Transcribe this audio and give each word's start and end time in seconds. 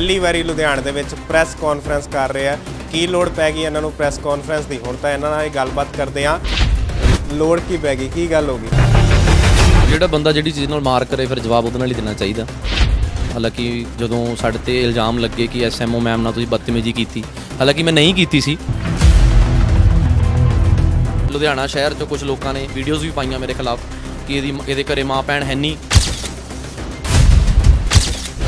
ਪਹਿਲੀ 0.00 0.18
ਵਾਰੀ 0.18 0.42
ਲੁਧਿਆਣੇ 0.42 0.82
ਦੇ 0.82 0.92
ਵਿੱਚ 0.92 1.08
ਪ੍ਰੈਸ 1.28 1.48
ਕਾਨਫਰੰਸ 1.60 2.06
ਕਰ 2.12 2.32
ਰਹੇ 2.32 2.46
ਆ। 2.48 2.56
ਕੀ 2.92 3.06
ਲੋੜ 3.06 3.28
ਪੈ 3.28 3.50
ਗਈ 3.52 3.62
ਇਹਨਾਂ 3.62 3.80
ਨੂੰ 3.82 3.90
ਪ੍ਰੈਸ 3.92 4.18
ਕਾਨਫਰੰਸ 4.24 4.66
ਦੀ? 4.66 4.78
ਹੁਣ 4.86 4.96
ਤਾਂ 5.02 5.10
ਇਹਨਾਂ 5.12 5.30
ਨਾਲ 5.30 5.44
ਇਹ 5.44 5.50
ਗੱਲਬਾਤ 5.54 5.88
ਕਰਦੇ 5.96 6.24
ਆ 6.26 6.38
ਲੋੜ 7.32 7.58
ਕੀ 7.68 7.76
ਪੈ 7.76 7.94
ਗਈ? 7.96 8.08
ਕੀ 8.14 8.26
ਗੱਲ 8.30 8.48
ਹੋ 8.50 8.56
ਗਈ? 8.58 8.68
ਜਿਹੜਾ 9.90 10.06
ਬੰਦਾ 10.06 10.32
ਜਿਹੜੀ 10.32 10.50
ਚੀਜ਼ 10.50 10.70
ਨਾਲ 10.70 10.80
ਮਾਰ 10.80 11.04
ਕਰੇ, 11.04 11.26
ਫਿਰ 11.26 11.38
ਜਵਾਬ 11.38 11.64
ਉਹਦੇ 11.64 11.78
ਨਾਲ 11.78 11.88
ਹੀ 11.88 11.94
ਦੇਣਾ 11.94 12.12
ਚਾਹੀਦਾ। 12.14 12.46
ਹਾਲਾਂਕਿ 13.34 13.84
ਜਦੋਂ 13.98 14.24
ਸਾਡੇ 14.36 14.58
ਤੇ 14.66 14.80
ਇਲਜ਼ਾਮ 14.82 15.18
ਲੱਗੇ 15.18 15.46
ਕਿ 15.46 15.64
ਐਸਐਮਓ 15.64 16.00
ਮੈਮ 16.00 16.22
ਨਾਲ 16.22 16.32
ਤੁਸੀਂ 16.32 16.46
ਬਦਤਮੀਜ਼ੀ 16.46 16.92
ਕੀਤੀ, 16.92 17.22
ਹਾਲਾਂਕਿ 17.60 17.82
ਮੈਂ 17.82 17.92
ਨਹੀਂ 17.92 18.14
ਕੀਤੀ 18.14 18.40
ਸੀ। 18.40 18.56
ਲੁਧਿਆਣਾ 21.32 21.66
ਸ਼ਹਿਰ 21.66 21.94
'ਚੋਂ 21.94 22.06
ਕੁਝ 22.06 22.22
ਲੋਕਾਂ 22.24 22.54
ਨੇ 22.54 22.66
ਵੀਡੀਓਜ਼ 22.74 23.04
ਵੀ 23.04 23.10
ਪਾਈਆਂ 23.10 23.38
ਮੇਰੇ 23.38 23.54
ਖਿਲਾਫ, 23.54 23.78
ਕਿ 24.26 24.36
ਇਹਦੀ 24.38 24.54
ਇਹਦੇ 24.68 24.84
ਘਰੇ 24.92 25.02
ਮਾਂ 25.12 25.22
ਭੈਣ 25.22 25.42
ਹੈ 25.42 25.54
ਨਹੀਂ। 25.54 25.76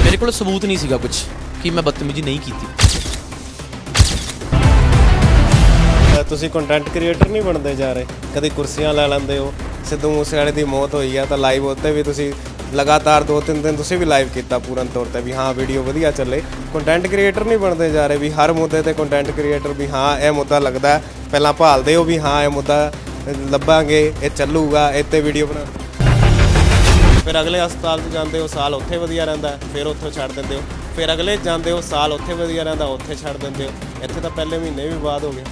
ਮੇਰੇ 0.02 0.16
ਕੋਲ 0.16 0.30
ਸਬੂਤ 0.32 0.64
ਨਹੀਂ 0.64 0.78
ਸੀਗਾ 0.78 0.96
ਕੁਝ 0.96 1.14
ਕਿ 1.62 1.71
ਮੈਂ 1.71 1.83
ਬਦਤਮੀਜ਼ੀ 1.83 2.23
ਨਹੀਂ 2.23 2.39
ਕੀਤੀ? 2.41 2.66
ਅ, 6.21 6.23
ਤੁਸੀਂ 6.23 6.48
ਕੰਟੈਂਟ 6.51 6.88
ਕ੍ਰੀਏਟਰ 6.88 7.29
ਨਹੀਂ 7.29 7.43
ਬਣਦੇ 7.43 7.75
ਜਾ 7.75 7.93
ਰਹੇ। 7.93 8.07
ਕਦੇ 8.35 8.48
ਕੁਰਸੀਆਂ 8.48 8.93
ਲੈ 8.95 9.07
ਲੈਂਦੇ 9.09 9.38
ਹੋ 9.38 9.52
ਸਿੱਧੂ 9.88 10.11
ਮੂਸੇਵਾਲੇ 10.11 10.52
ਦੀ 10.52 10.65
ਮੌਤ 10.65 10.95
ਹੋਈ 10.95 11.16
ਆ 11.16 11.25
ਤਾਂ 11.25 11.38
ਲਾਈਵ 11.38 11.66
ਉੱਤੇ 11.66 11.93
ਵੀ 11.93 12.02
ਤੁਸੀਂ 12.02 12.33
ਲਗਾਤਾਰ 12.75 13.25
2-3 13.25 13.62
ਦਿਨ 13.62 13.77
ਤੁਸੀਂ 13.77 13.98
ਵੀ 13.98 14.05
ਲਾਈਵ 14.05 14.29
ਕੀਤਾ 14.35 14.59
ਪੂਰਨ 14.59 14.87
ਤੌਰ 14.95 15.07
ਤੇ 15.15 15.21
ਵੀ 15.21 15.33
ਹਾਂ 15.33 15.52
ਵੀਡੀਓ 15.55 15.83
ਵਧੀਆ 15.83 16.11
ਚੱਲੇ। 16.11 16.43
ਕੰਟੈਂਟ 16.75 17.07
ਕ੍ਰੀਏਟਰ 17.07 17.45
ਨਹੀਂ 17.45 17.59
ਬਣਦੇ 17.59 17.91
ਜਾ 17.91 18.07
ਰਹੇ 18.07 18.16
ਵੀ 18.16 18.30
ਹਰ 18.33 18.52
ਮੁੱਦੇ 18.52 18.83
ਤੇ 18.83 18.93
ਕੰਟੈਂਟ 18.93 19.30
ਕ੍ਰੀਏਟਰ 19.30 19.73
ਵੀ 19.73 19.87
ਹਾਂ 19.88 20.19
ਇਹ 20.19 20.33
ਮੁੱਦਾ 20.33 20.59
ਲੱਗਦਾ 20.59 20.88
ਹੈ। 20.88 21.02
ਪਹਿਲਾਂ 21.30 21.52
ਭਾਲਦੇ 21.52 21.97
ਹੋ 21.97 22.05
ਵੀ 22.05 22.19
ਹਾਂ 22.19 22.43
ਇਹ 22.45 22.49
ਮੁੱਦਾ 22.51 22.93
ਲੱਭਾਂਗੇ 23.51 24.01
ਇਹ 24.23 24.30
ਚੱਲੂਗਾ 24.30 24.91
ਇੱਥੇ 24.93 25.21
ਵੀਡੀਓ 25.21 25.47
ਬਣਾ 25.47 25.65
ਫਿਰ 27.24 27.41
ਅਗਲੇ 27.41 27.60
ਹਸਪਤਾਲ 27.60 28.01
'ਚ 28.01 28.13
ਜਾਂਦੇ 28.13 28.38
ਹੋ 28.41 28.47
ਸਾਲ 28.47 28.74
ਉੱਥੇ 28.74 28.97
ਵਧੀਆ 28.97 29.24
ਰਹਿੰਦਾ 29.24 29.49
ਹੈ, 29.49 29.59
ਫਿਰ 29.73 29.87
ਉੱਥੋਂ 29.87 30.10
ਛੱਡ 30.10 30.32
ਦਿੰਦੇ 30.32 30.57
ਹੋ। 30.57 30.63
ਫਿਰ 30.96 31.12
ਅਗਲੇ 31.12 31.37
ਜਾਂਦੇ 31.45 31.71
ਹੋ, 31.71 31.80
ਸਾਲ 31.80 32.12
ਉੱਥੇ 32.12 32.32
ਵਧੀਆ 32.32 32.62
ਰਹਿੰਦਾ, 32.62 32.85
ਉੱਥੇ 32.85 33.15
ਛੱਡ 33.15 33.37
ਦਿੰਦੇ 33.37 33.66
ਹੋ। 33.66 33.71
ਇੱਥੇ 34.02 34.21
ਤਾਂ 34.21 34.30
ਪਹਿਲੇ 34.30 34.59
ਮਹੀਨੇ 34.59 34.88
ਵੀ 34.88 34.96
ਬਾਅਦ 34.96 35.24
ਹੋ 35.24 35.32
ਗਏ। 35.32 35.45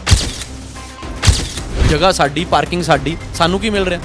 ਜਗ੍ਹਾ 1.88 2.12
ਸਾਡੀ 2.12 2.44
ਪਾਰਕਿੰਗ 2.44 2.82
ਸਾਡੀ, 2.82 3.16
ਸਾਨੂੰ 3.34 3.60
ਕੀ 3.60 3.70
ਮਿਲ 3.70 3.84
ਰਿਹਾ? 3.84 4.00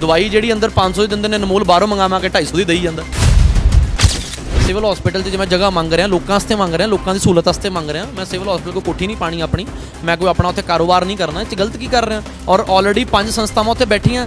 ਦਵਾਈ 0.00 0.28
ਜਿਹੜੀ 0.28 0.52
ਅੰਦਰ 0.52 0.70
500 0.70 1.00
ਦੀ 1.00 1.06
ਦਿੰਦੇ 1.06 1.28
ਨੇ, 1.28 1.36
ਅਨਮੋਲ 1.36 1.64
ਬਾਹਰੋਂ 1.64 1.88
ਮੰਗਾਵਾ 1.88 2.18
ਕੇ 2.18 2.28
250 2.28 2.56
ਦੀ 2.56 2.64
ਦੇਈ 2.64 2.80
ਜਾਂਦਾ। 2.80 3.02
ਸਿਵਲ 4.66 4.84
ਹਸਪੀਟਲ 4.84 5.22
'ਚ 5.22 5.28
ਜੇ 5.28 5.36
ਮੈਂ 5.36 5.46
ਜਗ੍ਹਾ 5.46 5.70
ਮੰਗ 5.70 5.92
ਰਿਹਾ, 5.92 6.06
ਲੋਕਾਂ 6.06 6.34
ਵਾਸਤੇ 6.34 6.54
ਮੰਗ 6.54 6.74
ਰਿਹਾ, 6.74 6.88
ਲੋਕਾਂ 6.88 7.14
ਦੀ 7.14 7.20
ਸਹੂਲਤ 7.20 7.46
ਵਾਸਤੇ 7.46 7.70
ਮੰਗ 7.70 7.90
ਰਿਹਾ, 7.90 8.06
ਮੈਂ 8.16 8.24
ਸਿਵਲ 8.24 8.48
ਹਸਪੀਟਲ 8.48 8.72
ਕੋ 8.72 8.80
ਕੋਠੀ 8.80 9.06
ਨਹੀਂ 9.06 9.16
ਪਾਣੀ 9.16 9.40
ਆਪਣੀ, 9.40 9.66
ਮੈਂ 10.04 10.16
ਕੋਈ 10.16 10.28
ਆਪਣਾ 10.28 10.48
ਉੱਥੇ 10.48 10.62
ਕਾਰੋਬਾਰ 10.62 11.04
ਨਹੀਂ 11.04 11.16
ਕਰਨਾ, 11.16 11.40
ਇਹ 11.40 11.46
'ਚ 11.46 11.54
ਗਲਤ 11.54 11.76
ਕੀ 11.76 11.86
ਕਰ 11.86 12.04
ਰਿਹਾ? 12.04 12.22
ਔਰ 12.48 12.64
ਆਲਰੇਡੀ 12.68 13.04
ਪੰਜ 13.04 13.30
ਸੰਸਥਾਵਾਂ 13.30 13.70
ਉੱਥੇ 13.70 13.84
ਬੈਠੀਆਂ 13.84 14.26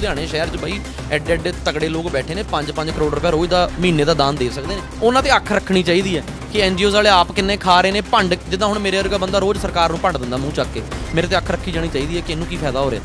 ਲੁਧਿਆਣੇ 0.00 0.26
ਸ਼ਹਿਰ 0.26 0.48
'ਚ 0.48 0.56
ਬਈ 0.56 0.78
ਐਡੇ 1.12 1.32
ਐਡੇ 1.32 1.52
ਤਕੜੇ 1.64 1.88
ਲੋਕ 1.88 2.06
ਬੈਠੇ 2.12 2.34
ਨੇ 2.34 2.42
5-5 2.52 2.92
ਕਰੋੜ 2.96 3.12
ਰੁਪਏ 3.14 3.30
ਰੋਜ਼ 3.30 3.50
ਦਾ 3.50 3.58
ਮਹੀਨੇ 3.78 4.04
ਦਾ 4.04 4.14
ਦਾਨ 4.20 4.36
ਦੇ 4.36 4.48
ਸਕਦੇ 4.50 4.74
ਨੇ। 4.74 4.82
ਉਹਨਾਂ 5.02 5.22
ਤੇ 5.22 5.34
ਅੱਖ 5.36 5.52
ਰੱਖਣੀ 5.52 5.82
ਚਾਹੀਦੀ 5.82 6.16
ਹੈ 6.16 6.22
ਕਿ 6.52 6.60
ਐਨਜੀਓਜ਼ 6.62 6.94
ਵਾਲੇ 6.94 7.10
ਆਪ 7.10 7.32
ਕਿੰਨੇ 7.32 7.56
ਖਾ 7.56 7.80
ਰਹੇ 7.80 7.92
ਨੇ, 7.92 8.00
ਭੰਡ 8.12 8.34
ਜਿੱਦਾਂ 8.50 8.68
ਹੁਣ 8.68 8.78
ਮੇਰੇ 8.78 8.98
ਵਰਗਾ 8.98 9.18
ਬੰਦਾ 9.18 9.38
ਰੋਜ਼ 9.38 9.58
ਸਰਕਾਰ 9.62 9.90
ਨੂੰ 9.90 9.98
ਭੰਡ 10.00 10.16
ਦਿੰਦਾ 10.16 10.36
ਮੂੰਹ 10.36 10.52
ਚੱਕ 10.52 10.68
ਕੇ। 10.74 10.82
ਮੇਰੇ 11.14 11.26
ਤੇ 11.26 11.36
ਅੱਖ 11.38 11.50
ਰੱਖੀ 11.50 11.72
ਜਾਣੀ 11.72 11.88
ਚਾਹੀਦੀ 11.88 12.16
ਹੈ 12.16 12.22
ਕਿ 12.26 12.32
ਇਹਨੂੰ 12.32 12.46
ਕੀ 12.46 12.56
ਫਾਇਦਾ 12.56 12.80
ਹੋ 12.80 12.90
ਰਿਹਾ। 12.90 13.02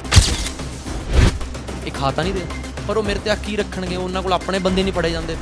ਇਹ 1.85 1.91
ਖਾ 1.91 2.11
ਤਾਂ 2.11 2.23
ਨਹੀਂ 2.23 2.33
ਦੇ 2.33 2.41
ਪਰ 2.87 2.97
ਉਹ 2.97 3.03
ਮੇਰੇ 3.03 3.19
ਤੇ 3.19 3.31
ਅੱਖ 3.33 3.39
ਕੀ 3.45 3.55
ਰੱਖਣਗੇ? 3.55 3.95
ਉਹਨਾਂ 3.95 4.21
ਕੋਲ 4.23 4.33
ਆਪਣੇ 4.33 4.59
ਬੰਦੇ 4.59 4.83
ਨਹੀਂ 4.83 4.93
ਪੜੇ 4.93 5.09
ਜਾਂਦੇ। 5.11 5.35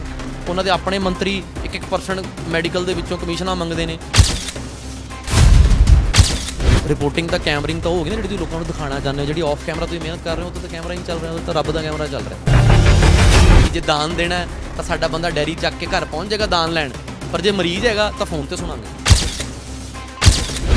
ਉਹਨਾਂ 0.50 0.64
ਦੇ 0.64 0.70
ਆਪਣੇ 0.70 1.00
ਮੰਤਰੀ 1.00 1.42
1-1% 1.66 2.26
ਮੈਡੀਕਲ 2.50 2.86
ਦੇ 2.86 2.94
ਵਿੱਚੋਂ 2.94 3.18
ਕਮਿਸ਼ਨਾਂ 3.18 3.56
ਮੰਗਦੇ 3.56 3.86
ਨੇ। 3.86 3.98
ਰਿਪੋਰਟਿੰਗ 6.88 7.30
ਤਾਂ 7.30 7.38
ਕੈਮਰਿੰਗ 7.40 7.82
ਤਾਂ 7.82 7.92
ਉਹ 7.92 7.98
ਹੋ 7.98 8.04
ਗਈ 8.04 8.10
ਨਾ 8.10 8.16
ਜਿਹੜੀ 8.16 8.28
ਤੁਸੀਂ 8.28 8.40
ਲੋਕਾਂ 8.40 8.58
ਨੂੰ 8.60 8.68
ਦਿਖਾਣਾ 8.68 9.00
ਚਾਹੁੰਦੇ 9.00 9.22
ਹੋ 9.22 9.26
ਜਿਹੜੀ 9.28 9.42
ਆਫ 9.42 9.66
ਕੈਮਰਾ 9.66 9.86
ਤੁਸੀਂ 9.86 10.00
ਮਿਹਨਤ 10.02 10.24
ਕਰ 10.24 10.36
ਰਹੇ 10.36 10.44
ਹੋ 10.44 10.50
ਉਹ 10.50 10.62
ਤਾਂ 10.62 10.70
ਕੈਮਰਾ 10.70 10.94
ਹੀ 10.94 10.98
ਨਹੀਂ 10.98 11.06
ਚੱਲ 11.08 11.20
ਰਿਹਾ 11.20 11.32
ਉਹ 11.32 11.40
ਤਾਂ 11.46 11.54
ਰੱਬ 11.54 11.72
ਦਾ 11.72 11.82
ਕੈਮਰਾ 11.82 12.08
ਚੱਲ 12.08 12.24
ਰਿਹਾ। 12.30 12.40
ਕਿ 13.62 13.70
ਜੇ 13.74 13.80
ਦਾਨ 13.82 14.16
ਦੇਣਾ 14.16 14.36
ਹੈ, 14.36 14.48
ਤਾਂ 14.76 14.84
ਸਾਡਾ 14.84 15.08
ਬੰਦਾ 15.08 15.30
ਡੈਰੀ 15.30 15.56
ਚੱਕ 15.62 15.76
ਕੇ 15.80 15.86
ਘਰ 15.86 16.06
ਪਹੁੰਚ 16.06 16.30
ਜਾਏਗਾ 16.30 16.46
ਦਾਨ 16.46 16.74
ਲੈਣ। 16.74 16.92
ਪਰ 17.34 17.42
ਜੇ 17.42 17.52
ਮਰੀਜ਼ 17.52 17.86
ਹੈਗਾ 17.86 18.12
ਤਾਂ 18.20 18.26
ਫੋਨ 18.26 18.46
ਤੇ 18.46 18.56
ਸੁਣਾਂਗੇ 18.56 19.02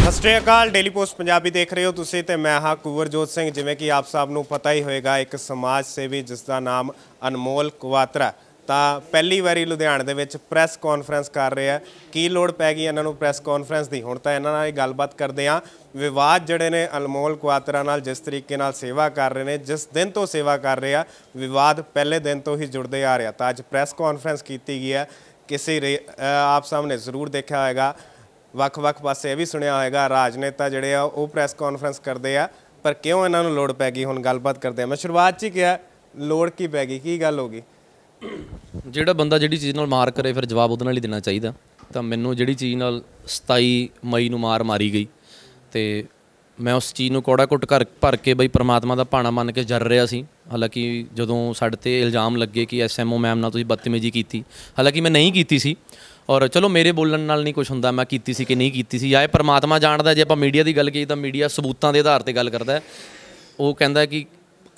ਸਤਿ 0.03 0.13
ਸ਼੍ਰੀ 0.13 0.37
ਅਕਾਲ 0.39 0.71
ਡੇਲੀ 0.71 0.91
ਪੋਸਟ 0.91 1.17
ਪੰਜਾਬੀ 1.17 1.51
ਦੇਖ 1.51 1.73
ਰਹੇ 1.75 1.85
ਹੋ 1.85 1.93
ਤੁਸੀਂ 1.93 2.23
ਤੇ 2.25 2.37
ਮੈਂ 2.37 2.61
ਹਾਂ 2.61 2.75
ਕੁਵਰਜੋਤ 2.77 3.31
ਸਿੰਘ। 3.31 3.51
ਜਿਵੇਂ 3.51 3.77
ਕਿ 3.77 3.91
ਆਪ 3.93 4.07
ਸਭ 4.09 4.31
ਨੂੰ 4.33 4.45
ਪਤਾ 4.45 4.73
ਹੀ 4.73 4.83
ਹੋਵੇਗਾ 4.83 5.19
ਇੱਕ 5.19 5.37
ਸਮਾਜ 5.39 5.85
ਸੇਵੀ 5.87 6.23
ਜਿਸ 6.23 6.43
ਦਾ 6.43 6.61
ਨਾਮ 6.61 6.93
ਅਨਮੋਲ 7.29 7.71
ਕੁਵਾਤਰਾ। 7.81 8.33
ਤਾਂ 8.67 9.01
ਪਹਿਲੀ 9.01 9.41
ਵਾਰੀ 9.41 9.65
ਲੁਧਿਆਣੇ 9.65 10.05
ਦੇ 10.05 10.15
ਵਿੱਚ 10.15 10.37
ਪ੍ਰੈਸ 10.37 10.77
ਕਾਨਫਰੰਸ 10.77 11.29
ਕਰ 11.29 11.55
ਰਹੇ 11.55 11.71
ਆ। 11.71 11.81
ਕੀ 12.13 12.29
ਲੋੜ 12.29 12.53
ਪੈ 12.53 12.75
ਗਈ 12.75 12.85
ਇਹਨਾਂ 12.85 13.03
ਨੂੰ 13.03 13.17
ਪ੍ਰੈਸ 13.17 13.41
ਕਾਨਫਰੰਸ 13.41 13.89
ਦੀ? 13.89 14.03
ਹੁਣ 14.03 14.19
ਤਾਂ 14.19 14.33
ਇਹਨਾਂ 14.33 14.53
ਨਾਲ 14.53 14.67
ਹੀ 14.67 14.73
ਗੱਲਬਾਤ 14.73 15.15
ਕਰਦੇ 15.15 15.49
ਆ 15.49 15.61
ਵਿਵਾਦ 15.97 16.47
ਜਿਹੜੇ 16.47 16.71
ਨੇ 16.71 16.89
ਅਨਮੋਲ 16.97 17.37
ਕੁਆਤਰਾ 17.37 17.83
ਨਾਲ 17.83 18.01
ਜਿਸ 18.01 18.19
ਤਰੀਕੇ 18.19 18.57
ਨਾਲ 18.57 18.73
ਸੇਵਾ 18.73 19.09
ਕਰ 19.09 19.35
ਰਹੇ 19.35 19.45
ਨੇ 19.45 19.59
ਜਿਸ 19.59 19.87
ਦਿਨ 19.87 20.11
ਤੋਂ 20.11 20.27
ਸੇਵਾ 20.27 20.57
ਕਰ 20.57 20.81
ਰਹੇ 20.81 20.95
ਆ 20.95 21.05
ਵਿਵਾਦ 21.37 21.81
ਪਹਿਲੇ 21.81 22.19
ਦਿਨ 22.19 22.41
ਤੋਂ 22.41 22.57
ਹੀ 22.57 22.67
ਜੁੜਦੇ 22.67 23.05
ਆ 23.05 23.19
ਰਿਹਾ। 23.19 23.31
ਤਾਂ 23.31 23.51
ਅੱਜ 23.51 23.63
ਪ੍ਰੈਸ 23.63 23.93
ਕਾਨਫਰੰਸ 23.93 24.43
ਕੀਤੀ 24.43 24.81
ਗਈ 24.81 24.93
ਹੈ। 24.93 25.09
ਕਿਸੇ 25.49 25.81
ਰੇ- 25.81 26.13
ਅ, 26.13 26.23
ਆਪ 26.57 26.65
ਸਾਹਮਣੇ 26.65 26.97
ਜ਼ਰੂਰ 26.97 27.29
ਦੇਖਿਆ 27.29 27.63
ਹੋਵੇਗਾ 27.63 27.95
ਵੱਖ-ਵੱਖ 28.57 29.03
ਪਾਸੇ 29.03 29.33
ਇਹ 29.33 29.37
ਵੀ 29.37 29.47
ਸੁਣਿਆ 29.47 29.79
ਹੋਵੇਗਾ 29.79 30.09
ਰਾਜਨੇਤਾ 30.09 30.69
ਜਿਹੜੇ 30.69 30.95
ਆ 30.95 31.03
ਉਹ 31.03 31.29
ਪ੍ਰੈਸ 31.29 31.55
ਕਾਨਫਰੰਸ 31.55 31.99
ਕਰਦੇ 31.99 32.37
ਆ। 32.37 32.49
ਪਰ 32.83 32.95
ਕਿਉਂ 32.95 33.25
ਇਹਨਾਂ 33.25 33.43
ਨੂੰ 33.43 33.53
ਲੋੜ 33.53 33.73
ਪੈ 33.73 33.91
ਗਈ? 33.91 34.05
ਹੁਣ 34.05 34.21
ਗੱਲਬਾਤ 34.21 34.59
ਕਰਦੇ 34.59 34.83
ਆ 34.83 34.87
ਮੈਂ 34.87 34.97
ਸ਼ੁਰੂਆਤ 34.97 35.39
'ਚ 35.39 35.45
ਹੀ 35.45 35.51
ਕਿਹਾ 35.51 35.79
ਲੋੜ 36.17 36.51
ਕੀ 36.51 36.67
ਪੈ 36.67 36.87
ਗਈ? 36.87 36.99
ਕੀ 36.99 37.21
ਗੱਲ 37.21 37.39
ਹੋ 37.39 37.49
ਗਈ? 37.49 37.63
ਜਿਹੜਾ 38.87 39.13
ਬੰਦਾ 39.13 39.39
ਜਿਹੜੀ 39.39 39.57
ਚੀਜ਼ 39.57 39.77
ਨਾਲ 39.77 39.87
ਮਾਰ 39.87 40.11
ਕਰੇ, 40.11 40.33
ਫਿਰ 40.33 40.45
ਜਵਾਬ 40.45 40.71
ਉਹਦੇ 40.71 40.85
ਨਾਲ 40.85 40.97
ਹੀ 40.97 41.01
ਦੇਣਾ 41.01 41.21
ਚਾਹੀਦਾ। 41.21 41.53
ਤਾਂ 41.93 42.03
ਮੈਨੂੰ 42.03 42.37
ਜਿਹੜੀ 42.37 42.55
ਚੀਜ਼ 42.55 42.77
ਨਾਲ 42.77 43.03
27 43.27 43.89
ਮਈ 44.05 44.29
ਨੂੰ 44.29 44.41
ਮਾਰ 44.41 44.63
ਮਾਰੀ 44.63 44.93
ਗਈ 44.93 45.07
ਤੇ 45.73 46.05
ਮੈਂ 46.59 46.75
ਉਸ 46.75 46.93
ਚੀਜ਼ 46.95 47.13
ਨੂੰ 47.13 47.23
ਕੋੜਾ 47.23 47.47
ਕੁੱਟ 47.47 47.65
ਕਰ 47.65 47.85
ਭਰ 48.01 48.17
ਕੇ 48.17 48.35
ਬਈ 48.35 48.49
ਪ੍ਰਮਾਤਮਾ 48.49 48.95
ਦਾ 48.95 49.05
ਭਾਣਾ 49.05 49.31
ਮੰਨ 49.31 49.53
ਕੇ 49.53 49.65
ਜਰ 49.65 49.85
ਰਿਹਾ 49.85 50.07
ਸੀ। 50.07 50.25
ਹਾਲਾਂਕਿ 50.53 51.07
ਜਦੋਂ 51.15 51.55
ਸਾਡੇ 51.55 51.77
ਤੇ 51.77 52.01
ਇਲਜ਼ਾਮ 52.01 52.37
ਲੱਗੇ 52.37 52.65
ਕਿ 52.65 52.83
ਐਸਐਮਓ 52.83 53.19
ਮੈਮ 53.19 53.39
ਨਾਲ 53.39 53.51
ਤੁਸੀਂ 53.51 53.67
ਬਦਤਮੀਜ਼ੀ 53.67 54.11
ਕੀਤੀ, 54.11 54.45
ਹਾਲਾਂਕਿ 54.79 55.01
ਮੈਂ 55.01 55.11
ਨਹੀਂ 55.11 55.33
ਕੀਤੀ 55.33 55.59
ਸੀ। 55.59 55.77
ਔਰ 56.31 56.49
ਚਲੋ 56.49 56.69
ਮੇਰੇ 56.69 56.93
ਬੋਲਣ 56.93 57.21
ਨਾਲ 57.21 57.43
ਨਹੀਂ 57.43 57.55
ਕੁਝ 57.55 57.71
ਹੁੰਦਾ, 57.71 57.91
ਮੈਂ 57.91 58.05
ਕੀਤੀ 58.05 58.33
ਸੀ 58.33 58.45
ਕਿ 58.45 58.55
ਨਹੀਂ 58.55 58.73
ਕੀਤੀ 58.73 58.99
ਸੀ। 58.99 59.11
ਜਾਂ 59.11 59.23
ਇਹ 59.23 59.29
ਪ੍ਰਮਾਤਮਾ 59.29 59.79
ਜਾਣਦਾ, 59.79 60.15
ਜੇ 60.15 60.23
ਆਪਾਂ 60.23 60.37
ਮੀਡੀਆ 60.37 60.63
ਦੀ 60.63 60.77
ਗੱਲ 60.77 60.91
ਕਰੀਏ 60.91 61.05
ਤਾਂ 61.05 61.17
ਮੀਡੀਆ 61.17 61.49
ਸਬੂਤਾਂ 61.49 61.93
ਦੇ 61.93 62.01
ਆਧਾਰ 62.01 62.23
ਤੇ 62.23 62.33
ਗੱਲ 62.33 62.51
ਕਰਦਾ 62.51 62.73
ਹੈ। 62.73 62.83
ਉਹ 63.61 63.75
ਕਹਿੰਦਾ 63.75 64.07
ਕਿ 64.07 64.25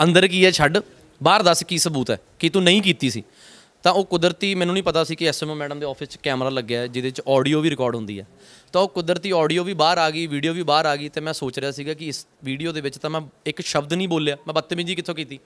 ਅੰਦਰ 0.02 0.26
ਕੀ 0.28 0.44
ਹੈ, 0.44 0.50
ਛੱਡ। 0.50 0.78
ਬਾਹਰ 1.22 1.42
ਦੱਸ 1.42 1.62
ਕੀ 1.64 1.78
ਸਬੂਤ 1.78 2.10
ਹੈ, 2.10 2.18
ਕਿ 2.38 2.48
ਤੂੰ 2.48 2.62
ਨਹੀਂ 2.62 2.82
ਕੀਤੀ 2.82 3.10
ਸੀ। 3.10 3.22
ਤਾਂ 3.82 3.92
ਉਹ 3.92 4.04
ਕੁਦਰਤੀ, 4.04 4.54
ਮੈਨੂੰ 4.54 4.72
ਨਹੀਂ 4.74 4.82
ਪਤਾ 4.82 5.04
ਸੀ 5.04 5.16
ਕਿ 5.16 5.28
ਐਸਐਮਓ 5.28 5.54
ਮੈਡਮ 5.54 5.80
ਦੇ 5.80 5.86
ਆਫਿਸ 5.86 6.08
'ਚ 6.08 6.16
ਕੈਮਰਾ 6.22 6.48
ਲੱਗਿਆ 6.48 6.80
ਹੈ, 6.80 6.86
ਜਿਹਦੇ 6.86 7.10
'ਚ 7.10 7.22
ਆਡੀਓ 7.28 7.60
ਵੀ 7.60 7.70
ਰਿਕਾਰਡ 7.70 7.96
ਹੁੰਦੀ 7.96 8.18
ਹੈ। 8.20 8.26
ਤਾਂ 8.72 8.82
ਉਹ 8.82 8.88
ਕੁਦਰਤੀ 8.88 9.30
ਆਡੀਓ 9.30 9.64
ਵੀ 9.64 9.74
ਬਾਹਰ 9.74 9.98
ਆ 9.98 10.10
ਗਈ 10.10 10.26
ਵੀਡੀਓ 10.26 10.52
ਵੀ 10.52 10.62
ਬਾਹਰ 10.62 10.86
ਆ 10.86 10.96
ਗਈ 10.96 11.08
ਤੇ 11.08 11.20
ਮੈਂ 11.20 11.32
ਸੋਚ 11.32 11.58
ਰਿਹਾ 11.58 11.70
ਸੀਗਾ 11.70 11.94
ਕਿ 11.94 12.08
ਇਸ 12.08 12.26
ਵੀਡੀਓ 12.44 12.72
ਦੇ 12.72 12.80
ਵਿੱਚ 12.80 12.98
ਤਾਂ 12.98 13.10
ਮੈਂ 13.10 13.20
ਇੱਕ 13.46 13.60
ਸ਼ਬਦ 13.60 13.92
ਨਹੀਂ 13.92 14.08
ਬੋਲਿਆ। 14.08 14.36
ਮੈਂ 14.46 14.54
ਬਦਤਮੀਜ਼ੀ 14.54 14.94
ਕਿੱਥੋਂ 14.94 15.14
ਕੀਤੀ? 15.14 15.38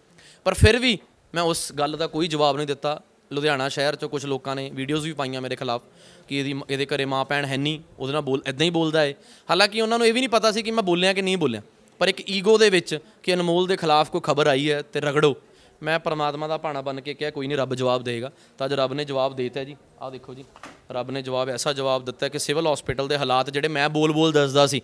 ਪਰ 0.44 0.54
ਫਿਰ 0.54 0.78
ਵੀ 0.78 0.98
ਮੈਂ 1.34 1.42
ਉਸ 1.42 1.72
ਗੱਲ 1.72 1.96
ਦਾ 1.96 2.06
ਕੋਈ 2.06 2.28
ਜਵਾਬ 2.28 2.56
ਨਹੀਂ 2.56 2.66
ਦਿੱਤਾ। 2.66 3.00
ਲੁਧਿਆਣਾ 3.32 3.68
ਸ਼ਹਿਰ 3.68 3.94
'ਚੋਂ 3.94 4.08
ਕੁਝ 4.08 4.24
ਲੋਕਾਂ 4.26 4.56
ਨੇ 4.56 4.70
ਵੀਡੀਓਜ਼ 4.74 5.06
ਵੀ 5.06 5.12
ਪਾਈਆਂ 5.12 5.40
ਮੇਰੇ 5.40 5.56
ਖਿਲਾਫ 5.56 5.82
ਕਿ 6.28 6.38
ਇਹਦੀ 6.38 6.54
ਇਹਦੇ 6.70 6.86
ਘਰੇ 6.86 7.04
ਮਾਂ 7.04 7.24
ਭੈਣ 7.24 7.44
ਹੈ 7.44 7.56
ਨਹੀਂ, 7.56 7.80
ਉਹਦੇ 7.98 8.12
ਨਾਲ 8.12 8.22
ਬੋਲ 8.22 8.42
ਇਦਾਂ 8.46 8.64
ਹੀ 8.64 8.70
ਬੋਲਦਾ 8.70 9.04
ਏ। 9.04 9.14
ਹਾਲਾਂਕਿ 9.50 9.80
ਉਹਨਾਂ 9.80 9.98
ਨੂੰ 9.98 10.06
ਇਹ 10.06 10.12
ਵੀ 10.12 10.20
ਨਹੀਂ 10.20 10.28
ਪਤਾ 10.28 10.52
ਸੀ 10.52 10.62
ਕਿ 10.62 10.70
ਮੈਂ 10.70 10.82
ਬੋਲਿਆ 10.82 11.12
ਕਿ 11.12 11.22
ਨਹੀਂ 11.22 11.36
ਬੋਲਿਆ। 11.36 11.62
ਪਰ 11.98 12.08
ਇੱਕ 12.08 12.30
ਈਗੋ 12.30 12.58
ਦੇ 12.58 12.70
ਵਿੱਚ 12.70 12.98
ਕਿ 13.22 13.34
ਅਨਮੋਲ 13.34 13.66
ਦੇ 13.66 13.76
ਖਿਲਾਫ 13.76 14.10
ਕੋਈ 14.10 14.20
ਖਬਰ 14.24 14.46
ਆਈ 14.46 14.70
ਹੈ 14.70 14.82
ਤੇ 14.82 15.00
ਰਗੜੋ। 15.00 15.34
ਮੈਂ 15.82 15.98
ਪਰਮਾਤਮਾ 15.98 16.48
ਦਾ 16.48 16.58
ਭਾਣਾ 16.58 16.80
ਬਣ 16.80 17.00
ਕੇ 17.00 17.14
ਕਿਹਾ, 17.14 17.30
ਕੋਈ 17.30 17.46
ਨਹੀਂ, 17.46 17.58
ਰੱਬ 17.58 17.74
ਜਵਾਬ 17.74 18.02
ਦੇਗਾ। 18.02 18.30
ਤਾਂ 18.58 18.66
ਅੱਜ 18.66 18.74
ਰੱਬ 18.74 18.92
ਨੇ 18.92 19.04
ਜਵਾਬ 19.04 19.36
ਦੇ 19.36 19.42
ਦਿੱਤਾ 19.42 19.64
ਜੀ। 19.64 19.76
ਆਹ 20.00 20.10
ਦੇਖੋ 20.10 20.34
ਜੀ, 20.34 20.44
ਰੱਬ 20.90 21.10
ਨੇ 21.10 21.22
ਜਵਾਬ, 21.22 21.48
ਐਸਾ 21.48 21.72
ਜਵਾਬ 21.72 22.04
ਦਿੱਤਾ 22.04 22.28
ਕਿ 22.28 22.38
ਸਿਵਲ 22.38 22.72
ਹਸਪੀਟਲ 22.72 23.08
ਦੇ 23.08 23.18
ਹਾਲਾਤ 23.18 23.50
ਜਿਹੜੇ 23.50 23.68
ਮੈਂ 23.68 23.88
ਬੋਲ-ਬੋਲ 23.88 24.32
ਦੱਸਦਾ 24.32 24.66
ਸੀ, 24.66 24.82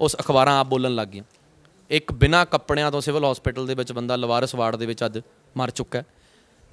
ਉਸ 0.00 0.16
ਅਖਬਾਰਾਂ 0.16 0.60
ਆਪ 0.60 0.66
ਬੋਲਣ 0.66 0.94
ਲੱਗ 0.94 1.08
ਗਈਆਂ। 1.08 1.24
ਇੱਕ 1.90 2.12
ਬਿਨਾ 2.12 2.44
ਕੱਪੜਿਆਂ 2.44 2.92
ਤੋਂ 2.92 3.00
ਸਿਵਲ 3.00 3.32
ਹਸਪੀਟਲ 3.32 3.66
ਦੇ 3.66 3.74
ਵਿੱਚ 3.74 3.92
ਬੰਦਾ 3.92 4.16
ਲਵਾਰਸ 4.16 4.54
ਵਾਰਡ 4.54 4.76
ਦੇ 4.76 4.86
ਵਿੱਚ 4.86 5.06
ਅੱਜ 5.06 5.18
ਮਰ 5.56 5.70
ਚੁੱਕਾ 5.70 5.98
ਹੈ। 5.98 6.06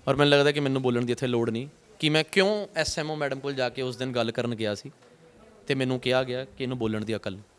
ਔਰ 0.07 0.15
ਮੈਨੂੰ 0.15 0.31
ਲੱਗਦਾ 0.31 0.51
ਕਿ 0.51 0.59
ਮੈਨੂੰ 0.59 0.81
ਬੋਲਣ 0.81 1.05
ਦੀ 1.05 1.11
ਇੱਥੇ 1.11 1.27
ਲੋੜ 1.27 1.49
ਨਹੀਂ 1.49 1.67
ਕਿ 1.99 2.09
ਮੈਂ 2.09 2.23
ਕਿਉਂ 2.31 2.67
ਐਸਐਮਓ 2.75 3.15
ਮੈਡਮ 3.15 3.39
ਕੋਲ 3.39 3.53
ਜਾ 3.53 3.69
ਕੇ 3.69 3.81
ਉਸ 3.81 3.97
ਦਿਨ 3.97 4.11
ਗੱਲ 4.11 4.31
ਕਰਨ 4.31 4.55
ਗਿਆ 4.55 4.75
ਸੀ 4.75 4.91
ਤੇ 5.67 5.75
ਮੈਨੂੰ 5.75 5.99
ਕਿਹਾ 5.99 6.23
ਗਿਆ 6.23 6.45
ਕਿ 6.45 6.63
ਇਹਨੂੰ 6.63 6.77
ਬੋਲਣ 6.77 7.05
ਦੀ 7.05 7.15
ਅਕਲ 7.15 7.31
ਨਹੀਂ। 7.31 7.41
ਇਹਨੇ 7.41 7.56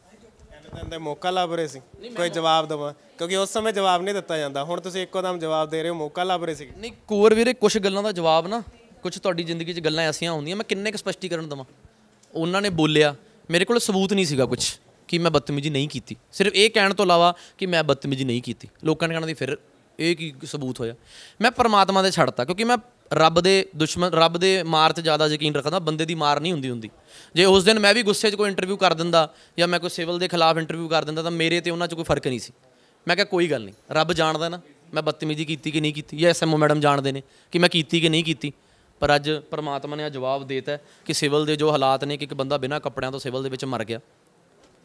ਦਿਨ 0.75 0.89
ਦੇ 0.91 0.99
ਮੌਕਾ 0.99 1.31
ਲੱਭ 1.31 1.53
ਰਹੇ 1.53 1.67
ਸੀ। 1.67 1.81
ਕੋਈ 2.17 2.31
ਜਵਾਬ 2.31 2.69
ਦਵਾ। 2.69 2.95
ਕਿਉਂਕਿ 3.19 3.37
ਉਸ 3.37 3.53
ਸਮੇਂ 3.53 3.73
ਜਵਾਬ 3.73 4.03
ਨਹੀਂ 4.03 4.15
ਦਿੱਤਾ 4.15 4.39
ਜਾਂਦਾ। 4.39 4.65
ਹੁਣ 4.65 4.81
ਤੁਸੀਂ 4.81 5.03
ਇੱਕੋ 5.03 5.23
ਦਮ 5.23 5.39
ਜਵਾਬ 5.39 5.71
ਦੇ 5.71 5.83
ਰਹੇ 5.83 5.91
ਹੋ 5.91 5.95
ਮੌਕਾ 5.95 6.25
ਲੱਭ 6.25 6.45
ਰਹੇ 6.45 6.55
ਸੀ 6.55 6.69
ਨਹੀਂ 6.77 6.93
ਕੁਵਰ 7.07 7.35
ਵੀਰੇ 7.35 7.55
ਕੁਝ 7.55 7.79
ਗੱਲਾਂ 7.79 8.03
ਦਾ 8.03 8.13
ਜਵਾਬ 8.13 8.47
ਨਾ 8.47 8.63
ਕੁਝ 9.03 9.19
ਤੁਹਾਡੀ 9.19 9.43
ਜ਼ਿੰਦਗੀ 9.43 9.73
'ਚ 9.73 9.81
ਗੱਲਾਂ 9.81 10.05
ਐਸੀਆਂ 10.05 10.33
ਹੁੰਦੀਆਂ 10.33 10.57
ਮੈਂ 10.57 10.65
ਕਿੰਨੇ 10.65 10.93
ਕੁ 10.93 10.99
ਸਪਸ਼ਟੀਕਰਨ 10.99 11.49
ਦਵਾਂ। 11.49 11.65
ਉਹਨਾਂ 12.35 12.63
ਨੇ 12.63 12.71
ਬੋਲਿਆ 12.71 13.15
ਮੇਰੇ 13.51 13.65
ਕੋਲ 13.65 13.79
ਸਬੂਤ 13.79 14.13
ਨਹੀਂ 14.13 14.27
ਸੀਗਾ 14.27 14.47
ਕੁਝ 14.47 14.65
ਕਿ 15.09 15.19
ਮੈਂ 15.19 15.31
ਬਦਤਮੀਜ਼ੀ 15.31 15.71
ਨਹੀਂ 15.71 15.89
ਕੀਤੀ। 15.89 16.17
ਸਿਰਫ 16.33 16.53
ਇਹ 16.55 16.71
ਕਹਿਣ 16.71 16.95
ਤੋਂ 16.95 17.05
ਇਲਾਵਾ 17.05 17.35
ਕਿ 17.59 17.67
ਮੈਂ 17.67 17.85
ਬਦਤਮੀਜ਼ੀ 17.85 18.25
ਨਹੀਂ 18.25 18.43
ਕੀਤੀ। 18.43 18.69
ਲੋਕਾਂ 18.85 19.09
ਨੇ 19.09 19.15
ਕਹਿਣਾ 19.15 19.27
ਦੀ 19.27 19.35
ਫਿਰ 19.35 19.59
ਇਹ 19.99 20.17
ਕੀ 20.17 20.35
ਸਬੂਤ 20.45 20.81
ਹੋਇਆ। 20.81 20.95
ਮੈਂ 21.41 21.51
ਪਰਮਾਤਮਾ 21.51 22.03
ਦੇ 22.03 22.11
ਛੱਡਤਾ 22.11 22.45
ਕਿਉਂਕਿ 22.45 22.65
ਮੈਂ 22.65 22.77
ਰੱਬ 23.13 23.41
ਦੇ 23.41 23.67
ਦੁਸ਼ਮਣ, 23.77 24.11
ਰੱਬ 24.11 24.37
ਦੇ 24.37 24.63
ਮਾਰ 24.63 24.93
ਤੇ 24.93 25.03
ਜ਼ਿਆਦਾ 25.03 25.27
ਯਕੀਨ 25.27 25.55
ਰੱਖਦਾ, 25.55 25.79
ਬੰਦੇ 25.79 26.05
ਦੀ 26.05 26.15
ਮਾਰ 26.15 26.41
ਨਹੀਂ 26.41 26.53
ਹੁੰਦੀ 26.53 26.71
ਹੁੰਦੀ। 26.71 26.91
ਜੇ 27.35 27.45
ਉਸ 27.45 27.65
ਦਿਨ 27.65 27.79
ਮੈਂ 27.79 27.93
ਵੀ 27.95 28.03
ਗੁੱਸੇ 28.03 28.31
'ਚ 28.31 28.35
ਕੋਈ 28.35 28.49
ਇੰਟਰਵਿਊ 28.51 28.77
ਕਰ 28.77 28.95
ਦਿੰਦਾ 28.95 29.29
ਜਾਂ 29.59 29.69
ਮੈਂ 29.69 29.81
ਕੋਈ 29.81 29.91
ਸਿਵਲ 29.91 30.19
ਦੇ 30.19 30.29
ਖਿਲਾਫ 30.29 30.59
ਇੰਟਰਵਿਊ 30.59 30.89
ਕਰ 30.89 31.05
ਦਿੰਦਾ 31.05 31.23
ਤਾਂ 31.23 31.31
ਮੇਰੇ 31.31 31.61
ਤੇ 31.61 31.71
ਉਹਨਾਂ 31.71 31.89
'ਚ 31.89 31.95
ਕੋਈ 31.95 32.05
ਫ਼ਰਕ 32.05 32.27
ਨਹੀਂ 32.27 32.39
ਸੀ। 32.39 32.53
ਮੈਂ 33.07 33.17
ਕਿਹਾ 33.17 33.27
ਕੋਈ 33.27 33.51
ਗੱਲ 33.51 33.65
ਨਹੀਂ, 33.65 33.75
ਰੱਬ 33.93 34.13
ਜਾਣਦਾ 34.13 34.49
ਨਾ, 34.49 34.61
ਮੈਂ 34.95 35.03
ਬਦਤਮੀਜ਼ੀ 35.03 35.45
ਕੀਤੀ 35.45 35.71
ਕਿ 35.71 35.81
ਨਹੀਂ 35.81 35.93
ਕੀਤੀ, 35.95 36.17
ਜਾਂ 36.17 36.31
ਐਸਐਮਓ 36.31 36.57
ਮੈਡਮ 36.57 36.81
ਜਾਣਦੇ 36.81 37.13
ਨੇ 37.13 37.23
ਕਿ 37.53 37.59
ਮੈਂ 37.59 37.69
ਕੀਤੀ 37.69 38.01
ਕਿ 38.01 38.09
ਨਹੀਂ 38.09 38.25
ਕੀਤੀ, 38.25 38.53
ਪਰ 39.03 39.15
ਅੱਜ 39.17 39.31
ਪਰਮਾਤਮਾ 39.51 39.97
ਨੇ 39.97 40.05
ਇਹ 40.05 40.11
ਜਵਾਬ 40.11 40.47
ਦੇਤਾ 40.47 40.73
ਹੈ 40.73 40.81
ਕਿ 41.07 41.13
ਸਿਵਲ 41.13 41.47
ਦੇ 41.47 41.57
ਜੋ 41.57 41.71
ਹਾਲਾਤ 41.71 42.05
ਨੇ 42.05 42.17
ਕਿ 42.17 42.25
ਇੱਕ 42.25 42.35
ਬੰਦਾ 42.35 42.57
ਬਿਨਾਂ 42.57 42.81
ਕੱਪੜਿਆਂ 42.81 43.13
ਤੋਂ 43.13 43.21
ਸਿਵਲ 43.21 43.43
ਦੇ 43.43 43.49
ਵਿੱਚ 43.49 43.65
ਮਰ 43.65 43.85
ਗਿਆ। 43.85 44.01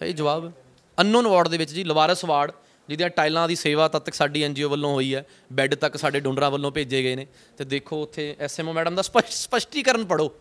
ਇਹ 0.01 0.13
ਜਵਾਬ 0.13 0.51
ਅਨਨੋਨ 0.97 1.27
ਵਾਰਡ 1.27 1.47
ਦੇ 1.47 1.57
ਵਿੱਚ 1.57 1.71
ਜੀ, 1.71 1.83
ਲਵਾਰਸ 1.83 2.25
ਵਾਰਡ 2.25 2.51
ਜਿਹਦੀਆਂ 2.89 3.09
ਟਾਈਲਾਂ 3.09 3.47
ਦੀ 3.47 3.55
ਸੇਵਾ 3.55 3.87
ਤਦ 3.87 3.99
ਤੱਕ 3.99 4.15
ਸਾਡੀ 4.15 4.43
ਐਨਜੀਓ 4.43 4.69
ਵੱਲੋਂ 4.69 4.93
ਹੋਈ 4.93 5.15
ਹੈ 5.15 5.25
ਬੈੱਡ 5.53 5.75
ਤੱਕ 5.75 5.97
ਸਾਡੇ 5.97 6.19
ਡੋਨਰਾਂ 6.19 6.51
ਵੱਲੋਂ 6.51 6.71
ਭੇਜੇ 6.71 7.03
ਗਏ 7.03 7.15
ਨੇ। 7.15 7.27
ਤੇ 7.57 7.65
ਦੇਖੋ 7.65 8.01
ਉੱਥੇ 8.01 8.35
ਐਸਐਮਓ 8.39 8.73
ਮੈਡਮ 8.73 8.95
ਦਾ 8.95 9.01
ਸਪਸ਼ਟ 9.01 9.29
ਸਪਸ਼ਟੀਕਰਨ 9.29 10.05
ਪੜੋ 10.05 10.31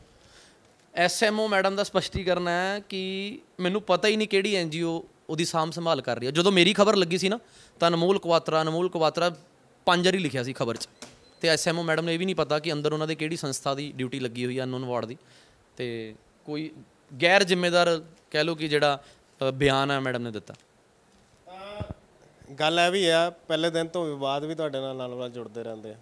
ਐਸਐਮਓ 0.95 1.49
ਮੈਡਮ 1.49 1.77
ਦਾ 1.77 1.83
ਸਪਸ਼ਟੀਕਰਨ 1.83 2.49
ਹੈ 2.49 2.83
ਕਿ 2.89 3.39
ਮੈਨੂੰ 3.61 3.83
ਪਤਾ 3.83 4.09
ਹੀ 4.09 4.17
ਨਹੀਂ 4.17 4.29
ਕਿਹੜੀ 4.29 4.55
ਐਨਜੀਓ 4.55 5.09
ਉਹਦੀ 5.31 5.45
ਸਾਂਭ 5.45 5.71
ਸੰਭਾਲ 5.71 6.01
ਕਰ 6.01 6.19
ਰਹੀ 6.19 6.27
ਹੈ। 6.27 6.33
ਜਦੋਂ 6.33 6.53
ਮੇਰੀ 6.53 6.73
ਖਬਰ 6.73 6.97
ਲੱਗੀ 6.97 7.19
ਸੀ 7.19 7.29
ਨਾ 7.29 7.39
ਤਾਂ 7.81 7.89
ਅਨਮੋਲ 7.89 8.19
ਕੁਆਤਰਾ 8.19 8.63
ਅਨਮੋਲ 8.63 8.89
ਕੁਆਤਰਾ 8.89 9.37
ਪੰਜ 9.87 10.09
ਵਾਰੀ 10.09 10.19
ਲਿਖਿਆ 10.19 10.43
ਸੀ 10.43 10.53
ਖਬਰ 10.53 10.77
'ਚ। 10.77 10.89
ਤੇ 11.41 11.49
ਐਸਐਮਓ 11.49 11.83
ਮੈਡਮ 11.83 12.05
ਨੂੰ 12.05 12.13
ਇਹ 12.13 12.19
ਵੀ 12.19 12.25
ਨਹੀਂ 12.25 12.37
ਪਤਾ 12.37 12.59
ਕਿ 12.59 12.73
ਅੰਦਰ 12.73 12.93
ਉਹਨਾਂ 12.93 13.07
ਦੇ 13.07 13.15
ਕਿਹੜੀ 13.15 13.37
ਸੰਸਥਾ 13.37 13.75
ਦੀ 13.75 13.93
ਡਿਊਟੀ 13.97 14.21
ਲੱਗੀ 14.21 14.45
ਹੋਈ 14.45 14.59
ਹੈ 14.59 14.65
ਅਨਨੋਨ 14.65 14.85
ਵਾਰਡ 14.85 15.05
ਦੀ। 15.05 15.17
ਤੇ 15.77 16.15
ਕੋਈ 16.47 16.71
ਗੈਰ 17.23 17.45
ਜ਼ਿੰਮੇਦਾਰ 17.45 18.03
ਕਹਿ 18.31 18.45
ਲਓ 18.45 18.55
ਕਿ 18.55 18.69
ਜਿਹੜਾ 18.69 19.05
ਅ, 19.49 19.51
ਬਿਆਨ 19.51 19.91
ਹੈ 19.91 20.01
ਮੈਡਮ 20.01 20.23
ਨੇ 20.23 20.31
ਦਿੱਤਾ। 20.31 20.55
ਗੱਲ 22.61 22.81
ਇਹ 22.87 22.91
ਵੀ 22.91 23.09
ਆ, 23.09 23.31
ਪਹਿਲੇ 23.31 23.71
ਦਿਨ 23.71 23.87
ਤੋਂ 23.87 24.05
ਵਿਵਾਦ 24.05 24.45
ਵੀ 24.45 24.55
ਤੁਹਾਡੇ 24.55 24.81
ਨਾਲ 24.81 24.97
ਨਾਲ 24.97 25.11
ਨਾਲ 25.11 25.31
ਜੁੜਦੇ 25.31 25.63
ਰਹਿੰਦੇ 25.63 25.91
ਆ। 25.91 25.95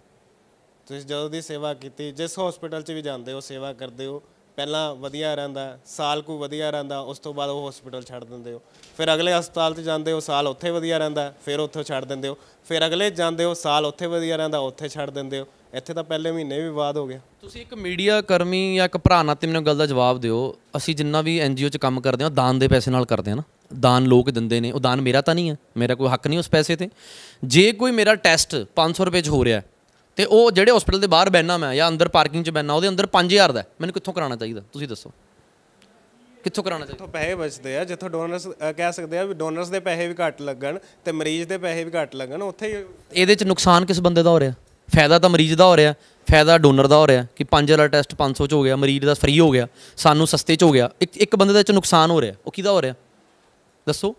ਤੁਸੀਂ 0.87 1.01
ਜਦੋਂ 1.01 1.29
ਦੀ 1.29 1.41
ਸੇਵਾ 1.41 1.73
ਕੀਤੀ, 1.73 2.11
ਜਿਸ 2.11 2.39
ਹਸਪੀਟਲ 2.39 2.81
'ਚ 2.81 2.91
ਵੀ 2.91 3.01
ਜਾਂਦੇ 3.01 3.33
ਹੋ, 3.33 3.39
ਸੇਵਾ 3.39 3.73
ਕਰਦੇ 3.73 4.05
ਹੋ, 4.05 4.21
ਪਹਿਲਾਂ 4.55 4.95
ਵਧੀਆ 4.95 5.35
ਰਹਿੰਦਾ, 5.35 5.79
ਸਾਲ 5.85 6.21
ਕੋ 6.21 6.37
ਵਧੀਆ 6.37 6.69
ਰਹਿੰਦਾ, 6.69 6.99
ਉਸ 6.99 7.19
ਤੋਂ 7.19 7.33
ਬਾਅਦ 7.33 7.49
ਉਹ 7.49 7.69
ਹਸਪੀਟਲ 7.69 8.01
ਛੱਡ 8.01 8.23
ਦਿੰਦੇ 8.23 8.53
ਹੋ। 8.53 8.61
ਫਿਰ 8.97 9.13
ਅਗਲੇ 9.13 9.39
ਹਸਪਤਾਲ 9.39 9.73
'ਚ 9.73 9.79
ਜਾਂਦੇ 9.79 10.11
ਹੋ, 10.11 10.19
ਸਾਲ 10.19 10.47
ਉੱਥੇ 10.47 10.69
ਵਧੀਆ 10.69 10.97
ਰਹਿੰਦਾ, 10.97 11.33
ਫਿਰ 11.45 11.59
ਉੱਥੋਂ 11.59 11.83
ਛੱਡ 11.83 12.05
ਦਿੰਦੇ 12.05 12.27
ਹੋ। 12.27 12.37
ਫਿਰ 12.65 12.87
ਅਗਲੇ 12.87 13.09
ਜਾਂਦੇ 13.09 13.43
ਹੋ, 13.43 13.53
ਸਾਲ 13.53 13.85
ਉੱਥੇ 13.85 14.07
ਵਧੀਆ 14.07 14.35
ਰਹਿੰਦਾ, 14.35 14.59
ਉੱਥੇ 14.59 14.89
ਛੱਡ 14.89 15.09
ਦਿੰਦੇ 15.09 15.39
ਹੋ। 15.39 15.45
ਇੱਥੇ 15.73 15.93
ਤਾਂ 15.93 16.03
ਪਹਿਲੇ 16.03 16.31
ਮਹੀਨੇ 16.31 16.57
ਵੀ 16.57 16.63
ਵਿਵਾਦ 16.63 16.97
ਹੋ 16.97 17.07
ਗਿਆ। 17.07 17.19
ਤੁਸੀਂ 17.41 17.61
ਇੱਕ 17.61 17.73
ਮੀਡੀਆ 17.73 18.21
ਕਰਮੀ 18.21 18.75
ਜਾਂ 18.75 18.85
ਇੱਕ 18.85 18.97
ਭਰਾ 18.97 19.23
ਨਾਤੇ 19.23 19.47
ਮੈਨੂੰ 19.47 19.65
ਗੱਲ 19.65 19.77
ਦਾ 19.77 19.85
ਜਵਾਬ 19.85 20.19
ਦਿਓ। 20.19 20.55
ਅਸੀਂ 20.77 20.95
ਜਿੰਨਾ 20.95 21.21
ਵੀ 21.21 21.39
ਐਨਜੀਓ 21.39 21.69
'ਚ 21.69 21.77
ਕੰਮ 21.77 22.01
ਕਰਦੇ 22.01 22.23
ਹਾਂ 22.23 22.31
ਦਾਨ 22.31 22.59
ਦੇ 22.59 22.67
ਪੈਸੇ 22.67 22.91
ਨਾਲ 22.91 23.05
ਕਰਦੇ 23.05 23.31
ਹਾਂ 23.31 23.37
ਨਾ। 23.37 23.43
ਦਾਨ 23.79 24.03
ਲੋਕ 24.03 24.29
ਦਿੰਦੇ 24.29 24.59
ਨੇ 24.59 24.71
ਉਹ 24.71 24.79
ਦਾਨ 24.79 25.01
ਮੇਰਾ 25.01 25.21
ਤਾਂ 25.21 25.35
ਨਹੀਂ 25.35 25.49
ਹੈ 25.49 25.55
ਮੇਰਾ 25.77 25.95
ਕੋਈ 25.95 26.09
ਹੱਕ 26.09 26.27
ਨਹੀਂ 26.27 26.39
ਉਸ 26.39 26.49
ਪੈਸੇ 26.49 26.75
ਤੇ। 26.75 26.89
ਜੇ 27.43 27.71
ਕੋਈ 27.71 27.91
ਮੇਰਾ 27.91 28.15
ਟੈਸਟ 28.15 28.55
500 28.75 29.05
ਰੁਪਏ 29.05 29.21
'ਚ 29.21 29.29
ਹੋ 29.29 29.45
ਰਿਹਾ 29.45 29.61
ਤੇ 30.15 30.25
ਉਹ 30.25 30.51
ਜਿਹੜੇ 30.51 30.71
ਹਸਪੀਟਲ 30.77 30.99
ਦੇ 30.99 31.07
ਬਾਹਰ 31.07 31.29
ਬੈਠਣਾ 31.29 31.57
ਮੈਂ 31.57 31.75
ਜਾਂ 31.75 31.87
ਅੰਦਰ 31.87 32.07
ਪਾਰਕਿੰਗ 32.07 32.45
'ਚ 32.45 32.49
ਬੈਠਣਾ 32.49 32.73
ਉਹਦੇ 32.73 32.87
ਅੰਦਰ 32.87 33.07
5000 33.07 33.51
ਦਾ 33.53 33.63
ਮੈਨੂੰ 33.81 33.93
ਕਿੱਥੋਂ 33.93 34.13
ਕਰਾਉਣਾ 34.13 34.35
ਚਾਹੀਦਾ? 34.35 34.61
ਤੁਸੀਂ 34.73 34.87
ਦੱਸੋ। 34.87 35.11
ਕਿੱਥੋਂ 36.43 36.63
ਕਰਾਉਣਾ 36.63 36.85
ਚਾਹੀਦਾ? 36.85 37.05
ਜਿੱਥੋਂ 37.05 37.07
ਪੈਸੇ 37.07 37.35
ਬਚਦੇ 37.35 37.77
ਆ 37.77 37.83
ਜਿੱਥੋਂ 37.85 38.09
ਡੋਨਰਸ 38.09 38.47
ਕਹਿ 38.77 38.91
ਸਕਦੇ 38.93 39.17
ਆ 39.17 39.23
ਵੀ 39.23 39.33
ਡੋਨਰਸ 39.33 39.69
ਦੇ 39.69 39.79
ਪੈਸੇ 39.79 40.07
ਵੀ 40.07 40.13
ਘੱਟ 40.13 40.41
ਲੱਗਣ 40.41 40.79
ਤੇ 41.05 41.11
ਮਰੀਜ਼ 41.11 41.47
ਦੇ 41.47 41.57
ਪੈਸੇ 41.57 41.83
ਵੀ 41.83 41.91
ਘੱਟ 41.91 42.15
ਲੱਗਣ 42.15 42.41
ਉੱਥੇ 42.41 42.77
ਹੀ 42.77 42.83
ਇਹਦੇ 43.13 43.35
'ਚ 43.35 43.43
ਨੁਕਸਾਨ 43.43 43.85
ਕਿਸ 43.85 43.99
ਬੰਦੇ 43.99 44.23
ਦਾ 44.23 44.29
ਹੋ 44.29 44.39
ਰਿਹਾ? 44.39 44.53
ਫਾਇਦਾ 44.95 45.19
ਤਾਂ 45.19 45.29
ਮਰੀਜ਼ 45.29 45.53
ਦਾ 45.53 45.65
ਹੋ 45.65 45.77
ਰਿਹਾ 45.77 45.93
ਫਾਇਦਾ 46.31 46.57
ਡੋਨਰ 46.57 46.87
ਦਾ 46.87 46.97
ਹੋ 46.97 47.07
ਰਿਹਾ 47.07 47.25
ਕਿ 47.35 47.45
5 47.51 47.71
ਵਾਲਾ 47.71 47.87
ਟੈਸਟ 47.87 48.15
500 48.15 48.47
ਚ 48.47 48.53
ਹੋ 48.53 48.63
ਗਿਆ 48.63 48.75
ਮਰੀਜ਼ 48.75 49.05
ਦਾ 49.05 49.13
ਫ੍ਰੀ 49.13 49.39
ਹੋ 49.39 49.49
ਗਿਆ 49.51 49.67
ਸਾਨੂੰ 49.97 50.27
ਸਸਤੇ 50.27 50.55
ਚ 50.55 50.63
ਹੋ 50.63 50.71
ਗਿਆ। 50.71 50.89
ਇੱਕ 51.01 51.17
ਇੱਕ 51.17 51.35
ਬੰਦੇ 51.35 51.53
ਦਾ 51.53 51.63
'ਚ 51.63 51.71
ਨੁਕਸਾਨ 51.71 52.11
ਹੋ 52.11 52.21
ਰਿਹਾ 52.21 52.33
ਉਹ 52.45 52.51
ਕਿਹਦਾ 52.51 52.71
ਹੋ 52.71 52.81
ਰਿਹਾ? 52.81 52.93
ਦੱਸੋ। 53.87 54.15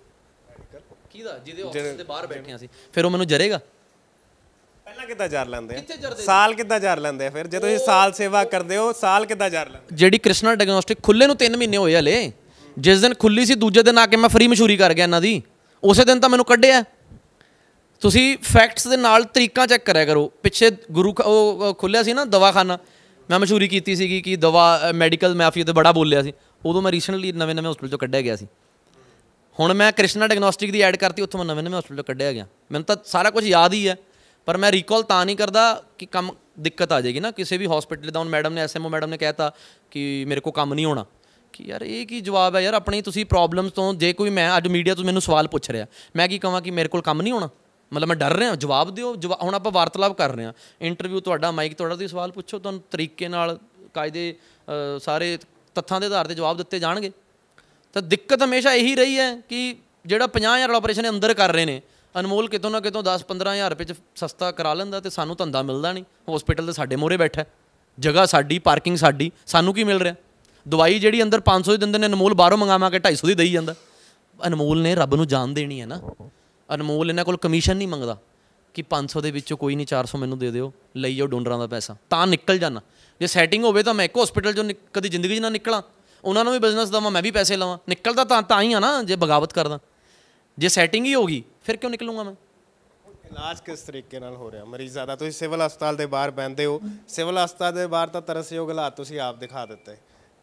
ਕਿਹਦਾ? 1.11 1.39
ਜਿਹਦੇ 1.39 1.63
ਆਫਿਸ 1.63 1.97
ਦੇ 1.97 2.05
ਬਾਹਰ 2.05 2.27
ਬੈਠੇ 2.27 2.59
ਸੀ। 2.59 2.69
ਫਿਰ 2.93 3.05
ਉਹ 3.05 3.11
ਮੈਨੂੰ 3.11 3.27
ਜਰੇਗਾ? 3.27 3.61
ਪਹਿਲਾਂ 4.87 5.07
ਕਿੱਦਾਂ 5.07 5.29
ਜਰ 5.29 5.47
ਲੈਂਦੇ 5.47 5.77
ਆ? 5.77 6.15
ਸਾਲ 6.19 6.55
ਕਿੱਦਾਂ 6.55 6.79
ਜਰ 6.81 6.99
ਲੈਂਦੇ 6.99 7.27
ਆ 7.27 7.31
ਫਿਰ? 7.31 7.47
ਜੇ 7.47 7.59
ਤੁਸੀਂ 7.59 7.79
ਸਾਲ 7.79 8.13
ਸੇਵਾ 8.13 8.45
ਕਰਦੇ 8.45 8.77
ਹੋ 8.77 8.93
ਸਾਲ 8.93 9.27
ਕਿੱਦਾਂ 9.27 9.49
ਜਰ 9.51 9.69
ਲੈਂਦੇ 9.69 9.97
ਜਿਹੜੀ 9.97 10.19
ਕ੍ਰਿਸ਼ਨਾ 10.19 10.55
ਡਾਇਗਨੋਸਟਿਕ 10.55 11.03
ਖੁੱਲੇ 11.03 11.27
ਨੂੰ 11.27 11.37
3 11.37 11.57
ਮਹੀਨੇ 11.57 11.77
ਹੋਏ 11.77 11.97
ਹਲੇ। 11.97 12.33
ਜਿਸ 12.77 13.01
ਦਿਨ 13.01 13.15
ਖੁੱਲੀ 13.15 13.45
ਸੀ 13.47 13.55
ਦੂਜੇ 13.55 13.83
ਦਿਨ 13.83 13.99
ਆ 13.99 14.07
ਕੇ 14.07 14.17
ਮੈਂ 14.17 14.29
ਫ੍ਰੀ 14.29 14.49
ਮਸ਼ਹੂਰੀ 14.49 14.77
ਕਰ 14.77 14.95
ਗਿਆ 14.95 15.05
ਇਹਨਾਂ 15.05 15.21
ਦੀ। 15.21 15.43
ਉਸੇ 15.83 16.05
ਦਿਨ 16.05 16.21
ਤਾਂ 16.21 16.29
ਮੈਨੂੰ 16.29 16.45
ਕੱਢਿਆ। 16.45 16.83
ਤੁਸੀਂ 18.03 18.37
ਫੈਕਟਸ 18.43 18.87
ਦੇ 18.89 18.97
ਨਾਲ 18.97 19.25
ਤਰੀਕਾ 19.25 19.67
ਚੈੱਕ 19.67 19.85
ਕਰਿਆ 19.85 20.05
ਕਰੋ। 20.05 20.27
ਪਿੱਛੇ 20.43 20.71
ਗੁਰੂ 20.91 21.15
ਉਹ 21.25 21.75
ਖੁੱਲਿਆ 21.75 22.03
ਸੀ 22.03 22.13
ਨਾ 22.13 22.25
ਦਵਾਖਾਨਾ। 22.25 22.79
ਮੈਂ 23.31 23.39
ਮਸ਼ਹੂਰੀ 23.39 23.69
ਕੀਤੀ 23.69 23.95
ਸੀਗੀ 23.97 24.21
ਕਿ 24.23 24.37
ਦਵਾ 24.37 24.93
ਮੈਡੀਕਲ 24.95 25.35
ਮਾਫੀਆ 25.35 25.65
ਤੇ 25.65 25.73
ਬੜਾ 25.73 25.93
ਬੋਲਿਆ 25.93 26.23
ਸੀ। 26.23 26.33
ਉਦੋਂ 26.67 26.83
ਮੈਂ 26.83 26.93
ਰੀਸੈਂਟਲੀ 26.93 27.33
ਨਵੇਂ 27.33 27.55
ਨਵੇਂ 27.55 27.71
ਹਸਪੀਟਲ 27.71 27.91
ਚੋਂ 27.91 27.99
ਕੱਢਿਆ 27.99 28.21
ਗਿਆ 28.21 28.37
ਸੀ। 28.37 28.47
ਹੁਣ 29.61 29.75
ਮੈਂ 29.75 29.93
ਕ੍ਰਿਸ਼ਨਾ 29.93 30.27
ਡਾਇਗਨੋਸਟਿਕ 30.27 30.73
ਦੀ 30.73 30.81
ਐਡ 30.81 30.97
ਕਰਤੀ 30.97 31.23
ਉੱਥੋਂ 31.23 31.45
ਮੈਂ 31.45 31.55
ਨਵੇਂ 31.55 31.65
ਨਵੇਂ 31.65 31.79
ਹਸਪੀਟਲ 31.79 32.03
ਕੱਢਿਆ 32.03 32.33
ਗਿਆ। 32.33 32.47
ਮੈਨੂੰ 32.73 32.85
ਤਾਂ 32.85 32.97
ਸਾਰਾ 33.05 33.31
ਕੁਝ 33.31 33.45
ਯਾਦ 33.45 33.73
ਹੀ 33.73 33.89
ਹੈ 33.89 33.97
ਪਰ 34.47 34.57
ਮੈਂ 34.57 34.73
ਰੀਕਾਲ 34.73 35.03
ਤਾਂ 35.03 35.27
ਨਹੀਂ 35.27 35.37
ਕਰਦਾ 35.37 35.83
ਕਿ 35.99 36.07
ਕੰਮ 36.07 36.31
ਦਿੱਕਤ 36.59 36.93
ਆ 36.93 37.01
ਜਾਏਗੀ 37.01 37.21
ਨਾ। 37.21 37.31
ਕਿਸੇ 37.31 37.57
ਵੀ 37.57 37.67
ਹਸਪੀਟਲ 37.67 38.11
ਦਾ 38.11 38.21
ਹੁਣ 38.21 38.29
ਮੈਡਮ 38.29 38.53
ਨੇ 38.53 38.61
ਐਸਐਮਓ 38.61 38.89
ਮੈਡਮ 38.89 39.11
ਨੇ 39.11 39.17
ਕਹਿਤਾ 39.19 39.53
ਕਿ 39.91 40.25
ਮੇਰੇ 40.29 40.41
ਕੋ 40.41 40.51
ਕੰਮ 40.51 40.75
ਨਹੀਂ 40.75 40.85
ਹੋਣਾ। 40.85 41.07
ਕਿ 41.53 41.65
ਯਾਰ 41.65 41.83
ਇਹ 41.83 42.07
ਕੀ 42.07 42.21
ਜਵਾਬ 42.21 42.57
ਹੈ 42.57 42.61
ਯਾਰ? 42.61 42.75
ਆਪਣੀ 42.75 43.03
ਤੁਸੀਂ 43.03 43.27
ਪ੍ਰੋਬਲਮਸ 43.27 43.73
ਤੋਂ 43.73 43.95
ਜੇ 43.95 44.13
ਕੋਈ 44.13 44.31
ਮੈਂ 44.31 44.57
ਅੱਜ 44.57 44.69
ਮੀਡੀਆ 44.69 44.95
ਤੋਂ 44.95 45.05
ਮੈਨੂੰ 45.05 45.23
ਸਵਾਲ 45.23 45.49
ਪੁੱਛ 45.49 45.71
ਰਿਹਾ। 45.71 45.87
ਮੈਂ 46.17 46.29
ਕੀ 46.29 46.39
ਕਹਾਂ 46.39 46.61
ਕਿ 46.61 46.71
ਮੇਰੇ 46.71 46.89
ਕੋਲ 46.89 47.03
ਕੰਮ 47.03 47.23
ਨਹੀਂ 47.23 47.33
ਹੋਣਾ? 47.33 47.49
ਮਤਲਬ 47.93 48.09
ਮੈਂ 48.09 48.17
ਡਰ 48.17 48.33
ਰਿਹਾ 48.33 48.55
ਜਵਾਬ 48.55 48.95
ਦਿਓ 48.95 49.17
ਜਵਾ- 49.17 49.45
ਹੁਣ 49.45 49.55
ਆਪਾਂ 49.55 49.73
ਵਾਰਤਾਲਾਪ 49.73 50.13
ਕਰ 50.13 50.33
ਰਹੇ 50.33 50.45
ਹਾਂ। 50.45 50.53
ਇੰਟਰਵਿਊ 50.81 51.21
ਤੁਹਾਡਾ 51.21 51.51
ਮਾਈਕ 51.51 51.75
ਤੁਹਾਡਾ 51.75 51.95
ਤੁਸੀਂ 51.95 52.09
ਸਵਾਲ 52.09 52.33
ਪੁੱਛੋ 52.33 52.59
ਤੁਹਾਨੂੰ 52.59 52.83
ਤਰੀਕੇ 52.91 53.29
ਨਾਲ 53.29 53.59
ਕਾਇਦੇ 53.95 54.37
ਅ, 54.97 54.99
ਸਾਰੇ 54.99 55.39
ਤੱਥਾਂ 55.75 56.01
ਦੇ 56.01 56.07
ਆਧਾਰ 56.07 56.27
ਤੇ 56.27 56.35
ਜਵਾਬ 56.35 56.57
ਦਿੱਤੇ 56.57 56.79
ਜਾਣਗੇ। 56.79 57.13
ਤਾਂ 57.93 58.03
ਦਿੱਕਤ 58.03 58.43
ਹਮੇਸ਼ਾ 58.45 58.73
ਇਹੀ 58.73 58.95
ਰਹੀ 58.95 59.19
ਹੈ 59.19 59.41
ਕਿ 59.41 59.77
ਜਿਹੜਾ 60.07 60.27
50000 60.27 60.69
ਵਾਲਾ 60.69 60.77
ਆਪਰੇਸ਼ਨ 60.77 61.09
ਅੰਦਰ 61.09 61.35
ਕਰ 61.35 61.53
ਰਹੇ 61.53 61.65
ਨੇ, 61.65 61.83
ਅਨਮੋਲ 62.21 62.49
ਕਿਤੋਂ 62.49 62.71
ਨਾ 62.71 62.81
ਕਿਤੋਂ 62.81 63.03
10 63.03 63.25
15000 63.25 63.71
ਰੁਪਏ 63.71 63.85
ਚ 63.85 63.93
ਸਸਤਾ 64.17 64.53
ਕਰਾ 64.53 64.75
ਲੈਂਦਾ 64.75 65.01
ਤੇ 65.01 65.11
ਸਾਨੂੰ 65.11 65.37
ਧੰਦਾ 65.37 65.63
ਮਿਲਦਾ 65.63 65.93
ਨਹੀਂ। 65.93 66.05
ਹਸਪੀਟਲ 66.35 66.67
ਤੇ 66.67 66.73
ਸਾਡੇ 66.73 66.97
ਮੋਹਰੇ 66.97 67.17
ਬੈਠਾ 67.17 67.41
ਹੈ। 67.41 67.47
ਜਗ੍ਹਾ 67.99 68.27
ਸਾਡੀ 68.27 68.59
ਪਾਰਕਿੰਗ 68.59 68.97
ਸਾਡੀ, 68.97 69.33
ਸਾਨੂੰ 69.47 69.75
ਕੀ 69.75 69.85
ਮਿਲ 69.85 70.01
ਰਿਹਾ? 70.01 70.15
ਦਵਾਈ 70.69 70.99
ਜਿਹੜੀ 70.99 71.23
ਅੰਦਰ 71.23 71.41
500 71.41 71.73
ਦੀ 71.73 71.79
ਦਿੰਦੇ 71.79 71.99
ਨੇ, 71.99 72.07
ਅਨਮੋਲ 72.07 72.35
ਬਾਹਰੋਂ 72.35 72.59
ਮੰਗਾਵਾ 72.59 72.91
ਕੇ 72.91 72.99
250 72.99 73.29
ਦੀ 73.29 73.35
ਦੇਈ 73.35 73.53
ਜਾਂਦਾ। 73.53 73.75
ਅਨਮੋਲ 74.47 74.83
ਨੇ 74.83 74.95
ਰੱਬ 74.95 75.15
ਨੂੰ 75.15 75.29
ਜਾਨ 75.29 75.55
ਦੇਣੀ 75.55 75.81
ਹੈ 75.81 75.87
ਨਾ। 75.87 75.99
ਅਨਮੋਲ 76.75 77.09
ਇਹਨਾਂ 77.09 77.25
ਕੋਲ 77.25 77.37
ਕਮਿਸ਼ਨ 77.37 77.77
ਨਹੀਂ 77.77 77.89
ਮੰਗਦਾ 77.89 78.19
ਕਿ 78.75 78.83
500 78.83 79.21
ਦੇ 79.21 79.31
ਵਿੱਚੋਂ 79.31 79.57
ਕੋਈ 79.57 79.77
ਨਹੀਂ 79.77 79.87
400 79.87 80.19
ਮੈਨੂੰ 80.19 80.39
ਦੇ 80.39 80.51
ਦਿਓ, 80.51 80.73
ਲਈ 80.97 81.17
ਜਾਓ 81.17 81.27
ਡੋਨਰਾਂ 81.27 81.59
ਦਾ 81.59 81.67
ਪੈਸਾ। 81.67 81.97
ਤਾਂ 82.11 82.27
ਨਿਕਲ 82.27 82.59
ਜਾਣਾ। 82.59 82.81
ਜੇ 83.21 83.27
ਸੈਟਿੰਗ 83.27 83.65
ਹੋਵੇ 83.65 83.83
ਤਾਂ 83.83 83.95
ਮੈਂ 83.95 84.05
ਇੱਕ 84.05 84.13
ਹਸਪੀਟਲ 84.23 84.53
ਚੋਂ 84.53 84.65
ਨਿਕ- 84.65 84.87
ਕਦੀ 84.93 85.09
ਜ਼ਿੰਦਗੀ 85.09 85.37
'ਚ 85.37 85.41
ਨਾ 85.41 85.49
ਨਿਕਲਾਂ। 85.49 85.83
ਉਹਨਾਂ 86.25 86.45
ਨੂੰ 86.45 86.53
ਵੀ 86.53 86.59
ਬਿਜ਼ਨਸ 86.59 86.91
ਦਵਾਂ 86.91 87.11
ਮੈਂ 87.11 87.23
ਵੀ 87.23 87.31
ਪੈਸੇ 87.31 87.57
ਲਵਾਂ। 87.57 87.79
ਨਿਕਲਦਾ 87.89 88.25
ਤਾਂ 88.25 88.43
ਤਾਂ 88.43 88.63
ਹੀ 88.63 88.73
ਆ 88.73 88.81
ਨਾ 88.81 89.03
ਜੇ 89.03 89.17
ਬਗਾਵਤ 89.17 89.53
ਕਰਦਾ। 89.53 89.79
ਜੇ 90.59 90.69
ਸੈਟਿੰਗ 90.69 91.07
ਹੀ 91.07 91.15
ਹੋਗੀ 91.15 91.43
ਫਿਰ 91.65 91.77
ਕਿਉਂ 91.77 91.91
ਨਿਕਲੂੰਗਾ 91.91 92.23
ਮੈਂ? 92.23 92.35
ਇਲਾਜ 93.31 93.61
ਕਿਸ 93.61 93.81
ਤਰੀਕੇ 93.81 94.19
ਨਾਲ 94.21 94.37
ਹੋ 94.37 94.51
ਰਿਹਾ? 94.51 94.65
ਮਰੀਜ਼ਾਂ 94.65 95.07
ਦਾ 95.07 95.17
ਤੁਸੀਂ 95.17 95.33
ਸਿਵਲ 95.33 95.67
ਹਸਪਤਾਲ 95.67 95.97
ਦੇ 95.97 96.07
ਬਾਹਰ 96.07 96.31
ਬੈੰਦੇ 96.31 96.65
ਹੋ। 96.65 96.81
ਸਿਵਲ 97.09 97.45
ਹਸਪਤਾਲ 97.45 97.73
ਦੇ 97.73 97.87
ਬਾਹਰ 97.87 98.09
ਤਾਂ 98.09 98.23
ਤਰਸਯੋਗ 98.23 98.71
ਹਾਲਾਤ 98.71 98.97
ਤੁਸੀਂ 98.97 99.21
ਆਪ 99.21 99.37
ਦਿਖਾ 99.37 99.67
ਦਿੱਤੇ। 99.67 99.97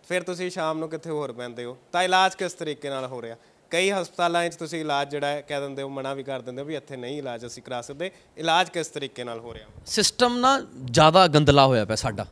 ਫਿਰ 0.07 0.23
ਤੁਸੀਂ 0.23 0.49
ਸ਼ਾਮ 0.49 0.79
ਨੂੰ 0.79 0.89
ਕਿੱਥੇ 0.89 1.09
ਹੋਰ 1.09 1.31
ਬੈੰਦੇ 1.31 1.65
ਹੋ? 1.65 1.77
ਤਾਂ 1.91 2.03
ਇਲਾਜ 2.03 2.35
ਕਿਸ 2.35 2.53
ਤਰੀਕੇ 2.53 2.89
ਨਾਲ 2.89 3.05
ਹੋ 3.05 3.21
ਰਿਹਾ? 3.21 3.35
ਕਈ 3.69 3.91
ਹਸਪਤਾਲਾਂ 3.91 4.49
'ਚ 4.49 4.55
ਤੁਸੀਂ 4.55 4.81
ਇਲਾਜ 4.81 5.11
ਜਿਹੜਾ 5.11 5.27
ਹੈ 5.27 5.41
ਕਹਿ 5.41 5.59
ਦਿੰਦੇ 5.59 5.81
ਹੋ 5.81 5.89
ਮਨਾ 5.89 6.13
ਵੀ 6.13 6.23
ਕਰ 6.23 6.41
ਦਿੰਦੇ 6.41 6.61
ਹੋ 6.61 6.67
ਵੀ 6.67 6.75
ਇੱਥੇ 6.75 6.97
ਨਹੀਂ 6.97 7.17
ਇਲਾਜ 7.17 7.45
ਅਸੀਂ 7.45 7.63
ਕਰਾ 7.63 7.81
ਸਕਦੇ। 7.81 8.11
ਇਲਾਜ 8.37 8.69
ਕਿਸ 8.69 8.87
ਤਰੀਕੇ 8.87 9.23
ਨਾਲ 9.23 9.39
ਹੋ 9.39 9.53
ਰਿਹਾ? 9.53 9.67
ਸਿਸਟਮ 9.85 10.37
ਨਾ 10.37 10.61
ਜ਼ਿਆਦਾ 10.85 11.27
ਗੰਦਲਾ 11.27 11.65
ਹੋਇਆ 11.65 11.85
ਪਿਆ 11.85 11.95
ਸਾਡਾ। 11.95 12.25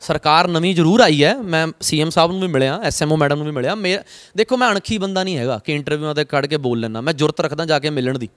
ਸਰਕਾਰ 0.00 0.48
ਨਵੀਂ 0.48 0.74
ਜ਼ਰੂਰ 0.74 1.00
ਆਈ 1.00 1.24
ਹੈ। 1.24 1.34
ਮੈਂ 1.34 1.68
ਸੀਐਮ 1.80 2.10
ਸਾਹਿਬ 2.10 2.32
ਨੂੰ 2.32 2.40
ਵੀ 2.40 2.46
ਮਿਲਿਆ, 2.46 2.80
ਐਸਐਮਓ 2.82 3.16
ਮੈਡਮ 3.16 3.36
ਨੂੰ 3.36 3.46
ਵੀ 3.46 3.52
ਮਿਲਿਆ। 3.52 3.74
ਮੇ 3.74 3.98
ਦੇਖੋ, 4.36 4.56
ਮੈਂ 4.56 4.70
ਅਣਖੀ 4.70 4.98
ਬੰਦਾ 4.98 5.24
ਨਹੀਂ 5.24 5.38
ਹੈਗਾ। 5.38 5.60
ਕਿ 5.64 5.74
ਇੰਟਰਵਿਊਆਂ 5.74 6.14
ਤੇ 6.14 6.24
ਕੱਢ 6.24 6.46
ਕੇ 6.46 6.56
ਬੋਲ 6.56 6.80
ਲੈਣਾ 6.80 7.00
ਮੈਂ 7.00 7.12
ਜੁਰਤ 7.12 7.40
ਰੱਖਦਾ 7.40 7.64
ਜਾ 7.64 7.78
ਕੇ 7.78 7.90
ਮਿਲਣ 7.90 8.18
ਦੀ। 8.18 8.28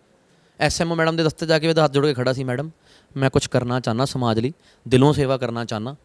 ਐਸਐਮਓ 0.60 0.96
ਮੈਡਮ 0.96 1.16
ਦੇ 1.16 1.24
ਦਫ਼ਤਰ 1.24 1.46
ਜਾ 1.46 1.60
ਕੇ 1.60 1.70
ਉਹਦਾ 1.70 1.84
ਹੱਥ 1.84 1.92
ਜੋੜ 1.92 2.06
ਕੇ 2.06 2.14
ਖੜਾ 2.14 2.34
ਸੀ 2.34 2.44
ਮੈਡਮ। 2.44 2.70
ਮੈਂ 3.18 3.30
ਕੁਝ 3.30 3.48
ਕਰਨਾ 3.48 3.80
ਚਾਹਨਾ 3.80 4.06
ਸਮਾਜ 4.06 4.40
ਲਈ। 4.40 4.54
ਦਿਲੋਂ 4.88 5.14
ਸੇਵਾ 5.14 5.38
ਕਰਨਾ 5.38 5.66
ਚਾਹਨਾ 5.66 5.96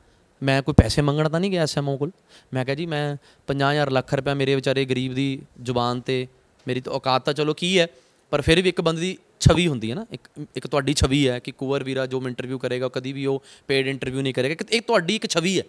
ਮੈਂ 0.42 0.62
ਕੋਈ 0.62 0.74
ਪੈਸੇ 0.74 1.02
ਮੰਗਣ 1.02 1.28
ਤਾਂ 1.28 1.40
ਨਹੀਂ 1.40 1.50
ਗਿਆ 1.50 1.62
ਐਸਐਮਓ 1.62 1.96
ਕੋਲ। 1.96 2.10
ਮੈਂ 2.54 2.64
ਕਿਹਾ 2.64 2.74
ਜੀ, 2.74 2.86
ਮੈਂ 2.86 3.16
50000 3.46 3.90
ਲੱਖ 3.90 4.14
ਰੁਪਏ 4.14 4.34
ਮੇਰੇ 4.34 4.54
ਵਿਚਾਰੇ 4.54 4.84
ਗਰੀਬ 4.84 5.14
ਦੀ 5.14 5.42
ਜ਼ੁਬਾਨ 5.62 6.00
ਤੇ 6.00 6.26
ਮੇਰੀ 6.68 6.80
ਤਾਂ 6.80 6.92
ਔਕਾਤ 6.92 7.24
ਤਾਂ 7.24 7.34
ਚਲੋ 7.34 7.54
ਕੀ 7.54 7.78
ਹੈ। 7.78 7.86
ਪਰ 8.30 8.40
ਫਿਰ 8.40 8.62
ਵੀ 8.62 8.68
ਇੱਕ 8.68 8.80
ਬੰਦੇ 8.80 9.00
ਦੀ 9.00 9.18
ਛਵੀ 9.40 9.68
ਹੁੰਦੀ 9.68 9.90
ਹੈ 9.90 9.94
ਨਾ, 9.94 10.06
ਇੱਕ 10.10 10.46
ਇੱਕ 10.56 10.66
ਤੁਹਾਡੀ 10.66 10.94
ਛਵੀ 10.94 11.28
ਹੈ 11.28 11.38
ਕਿ 11.38 11.52
ਕੁਵਰ 11.52 11.84
ਵੀਰਾ 11.84 12.06
ਜੋ 12.06 12.22
ਇੰਟਰਵਿਊ 12.26 12.58
ਕਰੇਗਾ 12.58 12.88
ਕਦੀ 12.88 13.12
ਵੀ 13.12 13.26
ਉਹ 13.26 13.42
ਪੇਡ 13.68 13.86
ਇੰਟਰਵਿਊ 13.86 14.22
ਨਹੀਂ 14.22 14.34
ਕਰੇਗਾ, 14.34 14.52
ਇੱਕ- 14.52 14.66
ਇਹ 14.70 14.80
ਤੁਹਾਡੀ 14.80 15.16
ਇੱਕ 15.16 15.26
ਛਵੀ 15.26 15.58
ਹੈ 15.58 15.64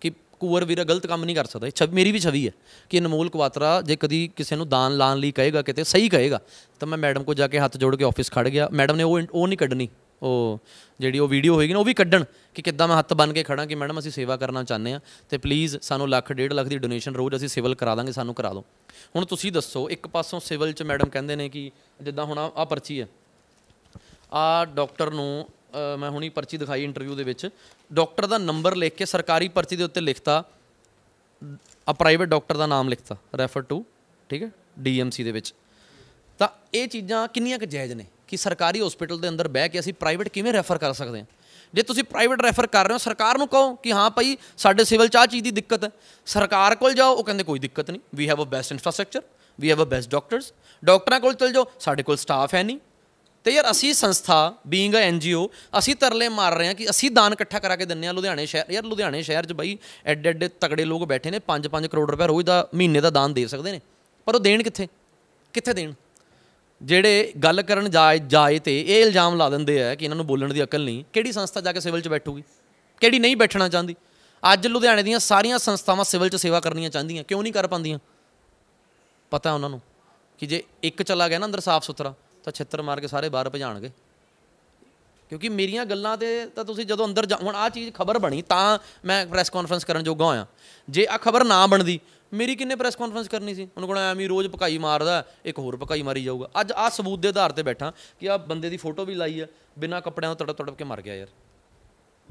ਕਿ 0.00 0.10
ਕੁਵਰ 0.40 0.64
ਵੀਰਾ 0.64 0.84
ਗਲਤ 0.84 1.06
ਕੰਮ 1.06 1.24
ਨਹੀਂ 1.24 1.36
ਕਰ 1.36 1.44
ਸਕਦਾ, 1.44 1.66
ਇਹ 1.66 1.72
ਛਵੀ, 1.74 1.94
ਮੇਰੀ 1.94 2.12
ਵੀ 2.12 2.18
ਛਵੀ 2.18 2.46
ਹੈ 2.46 2.52
ਕਿ 2.90 2.98
ਅਨਮੋਲ 2.98 3.30
ਕੁਆਤਰਾ 3.30 3.82
ਜੇ 3.82 3.96
ਕਦੀ 3.96 4.30
ਕਿਸੇ 4.36 4.56
ਨੂੰ 4.56 4.68
ਦਾਨ 4.68 4.96
ਲਾਣ 4.96 5.18
ਲਈ 5.18 5.32
ਕਹੇਗਾ 5.32 5.62
ਕਿਤੇ, 5.62 5.84
ਸਹੀ 5.84 6.08
ਕਹੇਗਾ, 6.08 6.40
ਤਾਂ 6.80 6.88
ਮੈਂ 6.88 6.98
ਮੈਡਮ 6.98 7.22
ਕੋਲ 7.22 7.34
ਜਾ 7.34 7.48
ਕੇ 7.48 7.58
ਹੱਥ 7.58 7.76
ਜੋੜ 7.76 7.96
ਕੇ 7.96 8.04
ਆਫਿਸ 8.04 8.30
ਖੜ 8.30 8.48
ਗਿਆ, 8.48 8.68
ਮੈਡਮ 8.72 8.96
ਨੇ 8.96 9.02
ਉਹ 9.02 9.20
ਉਹ 9.32 9.48
ਨਹੀਂ 9.48 9.58
ਕੱਢਣੀ। 9.58 9.88
ਉਹ 10.22 10.60
ਜਿਹੜੀ 11.00 11.18
ਉਹ 11.18 11.28
ਵੀਡੀਓ 11.28 11.54
ਹੋਏਗੀ 11.54 11.72
ਨਾ 11.72 11.78
ਉਹ 11.78 11.84
ਵੀ 11.84 11.94
ਕੱਢਣ 11.94 12.24
ਕਿ 12.54 12.62
ਕਿੱਦਾਂ 12.62 12.88
ਮੈਂ 12.88 12.98
ਹੱਥ 12.98 13.14
ਬੰਨ 13.14 13.32
ਕੇ 13.32 13.42
ਖੜਾ 13.42 13.66
ਕਿ 13.66 13.74
ਮੈਡਮ 13.74 13.98
ਅਸੀਂ 13.98 14.10
ਸੇਵਾ 14.10 14.36
ਕਰਨਾ 14.36 14.64
ਚਾਹੁੰਦੇ 14.64 14.92
ਆ 14.92 15.00
ਤੇ 15.30 15.38
ਪਲੀਜ਼ 15.38 15.76
ਸਾਨੂੰ 15.82 16.08
ਲੱਖ 16.08 16.32
ਡੇਢ 16.32 16.52
ਲੱਖ 16.52 16.66
ਦੀ 16.66 16.78
ਡੋਨੇਸ਼ਨ 16.78 17.14
ਰੋਜ਼ 17.14 17.36
ਅਸੀਂ 17.36 17.48
ਸਿਵਲ 17.48 17.74
ਕਰਾ 17.74 17.94
ਦਾਂਗੇ 17.94 18.12
ਸਾਨੂੰ 18.12 18.34
ਕਰਾ 18.34 18.50
ਦਿਓ। 18.50 18.64
ਹੁਣ 19.16 19.24
ਤੁਸੀਂ 19.24 19.52
ਦੱਸੋ 19.52 19.90
ਇੱਕ 19.90 20.06
ਪਾਸੋਂ 20.06 20.40
ਸਿਵਲ 20.40 20.72
ਚ 20.72 20.82
ਮੈਡਮ 20.82 21.08
ਕਹਿੰਦੇ 21.08 21.36
ਨੇ 21.36 21.48
ਕਿ 21.48 21.70
ਜਿੱਦਾਂ 22.02 22.24
ਹੁਣ 22.24 22.38
ਆ 22.38 22.64
ਪਰਚੀ 22.64 23.00
ਹੈ। 23.00 23.08
ਆ 24.32 24.64
ਡਾਕਟਰ 24.64 25.10
ਨੂੰ 25.10 25.48
ਅ, 25.48 25.96
ਮੈਂ 25.96 26.10
ਹੁਣੀ 26.10 26.28
ਪਰਚੀ 26.28 26.56
ਦਿਖਾਈ 26.56 26.84
ਇੰਟਰਵਿਊ 26.84 27.14
ਦੇ 27.14 27.24
ਵਿੱਚ। 27.24 27.48
ਡਾਕਟਰ 27.92 28.26
ਦਾ 28.26 28.38
ਨੰਬਰ 28.38 28.76
ਲਿਖ 28.76 28.94
ਕੇ 28.94 29.04
ਸਰਕਾਰੀ 29.04 29.48
ਪਰਚੀ 29.48 29.76
ਦੇ 29.76 29.84
ਉੱਤੇ 29.84 30.00
ਲਿਖਤਾ 30.00 30.44
ਆ 31.88 31.92
ਪ੍ਰਾਈਵੇਟ 31.92 32.28
ਡਾਕਟਰ 32.28 32.56
ਦਾ 32.56 32.66
ਨਾਮ 32.66 32.88
ਲਿਖਤਾ 32.88 33.16
ਰੈਫਰ 33.38 33.62
ਟੂ 33.62 33.84
ਠੀਕ 34.28 34.42
ਹੈ 34.42 34.50
ਡੀਐਮਸੀ 34.78 35.24
ਦੇ 35.24 35.32
ਵਿੱਚ। 35.32 35.54
ਤਾਂ 36.38 36.48
ਇਹ 36.74 36.88
ਚੀਜ਼ਾਂ 36.88 37.28
ਕਿੰਨੀਆਂ 37.28 37.58
ਕੁ 37.58 37.64
ਜਾਇਜ਼ 37.64 37.92
ਨੇ 37.92 38.04
ਕਿ 38.28 38.36
ਸਰਕਾਰੀ 38.36 38.86
ਹਸਪੀਟਲ 38.86 39.18
ਦੇ 39.18 39.28
ਅੰਦਰ 39.28 39.48
ਬਹਿ 39.48 39.68
ਕੇ 39.68 39.80
ਅਸੀਂ 39.80 39.94
ਪ੍ਰਾਈਵੇਟ 39.94 40.28
ਕਿਵੇਂ 40.28 40.52
ਰੈਫਰ 40.52 40.78
ਕਰ 40.78 40.92
ਸਕਦੇ 40.92 41.18
ਹਾਂ? 41.18 41.26
ਜੇ 41.74 41.82
ਤੁਸੀਂ 41.82 42.04
ਪ੍ਰਾਈਵੇਟ 42.04 42.42
ਰੈਫਰ 42.42 42.66
ਕਰ 42.66 42.84
ਰਹੇ 42.84 42.92
ਹੋ, 42.92 42.98
ਸਰਕਾਰ 42.98 43.38
ਨੂੰ 43.38 43.48
ਕਹੋ 43.48 43.74
ਕਿ 43.74 43.92
ਹਾਂ 43.92 44.10
ਭਾਈ, 44.10 44.36
ਸਾਡੇ 44.58 44.84
ਸਿਵਲ 44.84 45.08
ਚ 45.08 45.16
ਆਹ 45.16 45.26
ਚੀਜ਼ 45.26 45.44
ਦੀ 45.44 45.50
ਦਿੱਕਤ 45.50 45.84
ਹੈ। 45.84 45.90
ਸਰਕਾਰ 46.26 46.74
ਕੋਲ 46.74 46.94
ਜਾਓ, 46.94 47.14
ਉਹ 47.14 47.24
ਕਹਿੰਦੇ 47.24 47.44
ਕੋਈ 47.44 47.58
ਦਿੱਕਤ 47.58 47.90
ਨਹੀਂ। 47.90 48.00
We 48.14 48.28
have 48.28 48.42
a 48.42 48.44
best 48.44 48.72
infrastructure 48.72 49.22
we 49.60 49.70
have 49.70 49.82
a 49.82 49.84
best 49.84 50.10
doctors 50.10 50.52
ਡਾਕਟਰਾਂ 50.84 51.20
ਕੋਲ 51.20 51.34
ਚਲ 51.34 51.52
ਜਾਓ, 51.52 51.64
ਸਾਡੇ 51.80 52.02
ਕੋਲ 52.02 52.16
ਸਟਾਫ 52.16 52.54
ਹੈ 52.54 52.62
ਨਹੀਂ। 52.62 52.78
ਤੇ 53.44 53.50
ਯਾਰ 53.50 53.70
ਅਸੀਂ 53.70 53.94
ਸੰਸਥਾ 53.94 54.54
ਬੀਇੰਗ 54.66 54.94
ਅ 54.94 54.96
ਐਨਜੀਓ 54.96 55.50
ਅਸੀਂ 55.78 55.94
ਤਰਲੇ 55.94 56.28
ਮਾਰ 56.28 56.54
ਰਹੇ 56.54 56.66
ਹਾਂ 56.66 56.74
ਕਿ 56.74 56.90
ਅਸੀਂ 56.90 57.10
ਦਾਨ 57.10 57.32
ਇਕੱਠਾ 57.32 57.58
ਕਰਾ 57.58 57.76
ਕੇ 57.76 57.84
ਦਿੰਨੇ 57.84 58.06
ਆ 58.06 58.12
ਲੁਧਿਆਣੇ 58.12 58.46
ਸ਼ਹਿਰ। 58.46 58.64
ਯਾਰ 58.70 58.84
ਲੁਧਿਆਣੇ 58.84 59.22
ਸ਼ਹਿਰ 59.22 59.46
'ਚ 59.46 59.52
ਬਾਈ, 59.52 59.78
ਐਡੇ 60.06 60.28
ਐਡੇ 60.28 60.48
ਤਗੜੇ 60.48 60.84
ਲੋਕ 60.84 61.04
ਬੈਠੇ 61.04 61.30
ਨੇ 61.30 61.38
5-5 61.38 61.88
ਕਰੋੜ 61.88 62.10
ਰੁਪਏ 62.10 62.26
ਰੋਜ਼ 62.26 62.46
ਦਾ 62.46 62.68
ਮਹੀਨੇ 62.74 63.00
ਦਾ 63.00 63.10
ਦਾਨ 63.10 63.34
ਦੇ 63.34 63.46
ਸਕਦੇ 63.46 63.72
ਨੇ। 63.72 63.80
ਪਰ 64.24 64.34
ਉਹ 64.34 64.40
ਦੇਣ 64.40 64.62
ਕਿੱਥੇ? 64.62 64.88
ਕਿੱਥੇ 65.52 65.72
ਦੇਣ? 65.72 65.92
ਜਿਹੜੇ 66.82 67.32
ਗੱਲ 67.42 67.62
ਕਰਨ 67.62 67.90
ਜਾਏ 67.90 68.18
ਜਾਏ 68.18 68.58
ਤੇ 68.58 68.80
ਇਹ 68.80 69.02
ਇਲਜ਼ਾਮ 69.02 69.36
ਲਾ 69.36 69.50
ਦਿੰਦੇ 69.50 69.84
ਆ 69.84 69.94
ਕਿ 69.94 70.04
ਇਹਨਾਂ 70.04 70.16
ਨੂੰ 70.16 70.26
ਬੋਲਣ 70.26 70.52
ਦੀ 70.52 70.62
ਅਕਲ 70.64 70.84
ਨਹੀਂ। 70.84 71.04
ਕਿਹੜੀ 71.12 71.32
ਸੰਸਥਾ 71.32 71.60
ਜਾ 71.60 71.72
ਕੇ 71.72 71.80
ਸਿਵਲ 71.80 72.00
'ਚ 72.00 72.08
ਬੈਠੂਗੀ? 72.08 72.42
ਕਿਹੜੀ 73.00 73.18
ਨਹੀਂ 73.18 73.36
ਬੈਠਣਾ 73.36 73.68
ਚਾਹੁੰਦੀ? 73.68 73.96
ਅੱਜ 74.52 74.66
ਲੁਧਿਆਣੇ 74.66 75.02
ਦੀਆਂ 75.02 75.18
ਸਾਰੀਆਂ 75.18 75.58
ਸੰਸਥਾਵਾਂ 75.58 76.04
ਸਿਵਲ 76.04 76.28
'ਚ 76.28 76.36
ਸੇਵਾ 76.36 76.60
ਕਰਨੀਆਂ 76.60 76.90
ਚਾਹੁੰਦੀਆਂ, 76.90 77.24
ਕਿਉਂ 77.24 77.42
ਨਹੀਂ 77.42 77.52
ਕਰ 77.52 77.66
ਪਾਉਂਦੀਆਂ? 77.66 77.98
ਪਤਾ 79.30 79.52
ਉਹਨਾਂ 79.52 79.70
ਨੂੰ 79.70 79.80
ਕਿ 80.38 80.46
ਜੇ 80.46 80.62
ਇੱਕ 80.82 81.02
ਚਲਾ 81.02 81.28
ਗਿਆ 81.28 81.38
ਨਾ 81.38 81.46
ਅੰਦਰ 81.46 81.60
ਸਾਫ਼ 81.60 81.84
ਸੁਥਰਾ, 81.84 82.14
ਤਾਂ 82.44 82.52
ਛਿੱਤਰ 82.52 82.82
ਮਾਰ 82.82 83.00
ਕੇ 83.00 83.06
ਸਾਰੇ 83.06 83.28
ਬਾਹਰ 83.28 83.50
ਭਜਾਣਗੇ। 83.50 83.90
ਕਿਉਂਕਿ 85.28 85.48
ਮੇਰੀਆਂ 85.48 85.84
ਗੱਲਾਂ 85.84 86.16
ਤੇ 86.16 86.46
ਤਾਂ 86.46 86.64
ਤੁਸੀਂ 86.64 86.86
ਜਦੋਂ 86.86 87.06
ਅੰਦਰ 87.06 87.26
ਜਾ 87.26 87.36
ਹੁਣ 87.42 87.56
ਆ 87.56 87.68
ਚੀਜ਼ 87.68 87.94
ਖਬਰ 87.94 88.18
ਬਣੀ 88.18 88.42
ਤਾਂ 88.42 88.78
ਮੈਂ 89.04 89.26
ਪ੍ਰੈਸ 89.26 89.50
ਕਾਨਫਰੰਸ 89.50 89.84
ਕਰਨ 89.84 90.04
ਜੋਗਾ 90.04 90.24
ਹੋਇਆ। 90.24 90.46
ਜੇ 90.90 91.06
ਆ 91.10 91.16
ਖਬਰ 91.16 91.44
ਨਾ 91.44 91.66
ਬਣਦੀ 91.66 92.00
ਮੇਰੀ 92.32 92.56
ਕਿੰਨੇ 92.56 92.76
ਪ੍ਰੈਸ 92.76 92.96
ਕਾਨਫਰੰਸ 92.96 93.28
ਕਰਨੀ 93.28 93.54
ਸੀ? 93.54 93.62
ਉਹਨੂੰ 93.62 93.86
ਕੋਲ 93.86 93.98
ਐਵੇਂ 93.98 94.28
ਰੋਜ਼ 94.28 94.48
ਪਕਾਈ 94.48 94.78
ਮਾਰਦਾ 94.78 95.26
ਇੱਕ 95.44 95.58
ਹੋਰ 95.58 95.76
ਪਕਾਈ 95.76 96.02
ਮਾਰੀ 96.02 96.24
ਜਾਊਗਾ। 96.24 96.48
ਅੱਜ 96.60 96.72
ਆ 96.72 96.88
ਸਬੂਤ 96.88 97.18
ਦੇ 97.18 97.28
ਆਧਾਰ 97.28 97.52
ਤੇ 97.52 97.62
ਬੈਠਾ 97.62 97.92
ਕਿ 98.20 98.30
ਆ 98.30 98.36
ਬੰਦੇ 98.36 98.70
ਦੀ 98.70 98.76
ਫੋਟੋ 98.76 99.04
ਵੀ 99.04 99.14
ਲਾਈ 99.14 99.40
ਆ 99.40 99.46
ਬਿਨਾਂ 99.78 100.00
ਕੱਪੜਿਆਂ 100.00 100.34
ਤੋਂ 100.34 100.46
ਤੜਪ 100.46 100.56
ਤੜਪ 100.56 100.78
ਕੇ 100.78 100.84
ਮਰ 100.84 101.02
ਗਿਆ 101.02 101.14
ਯਾਰ। 101.14 101.28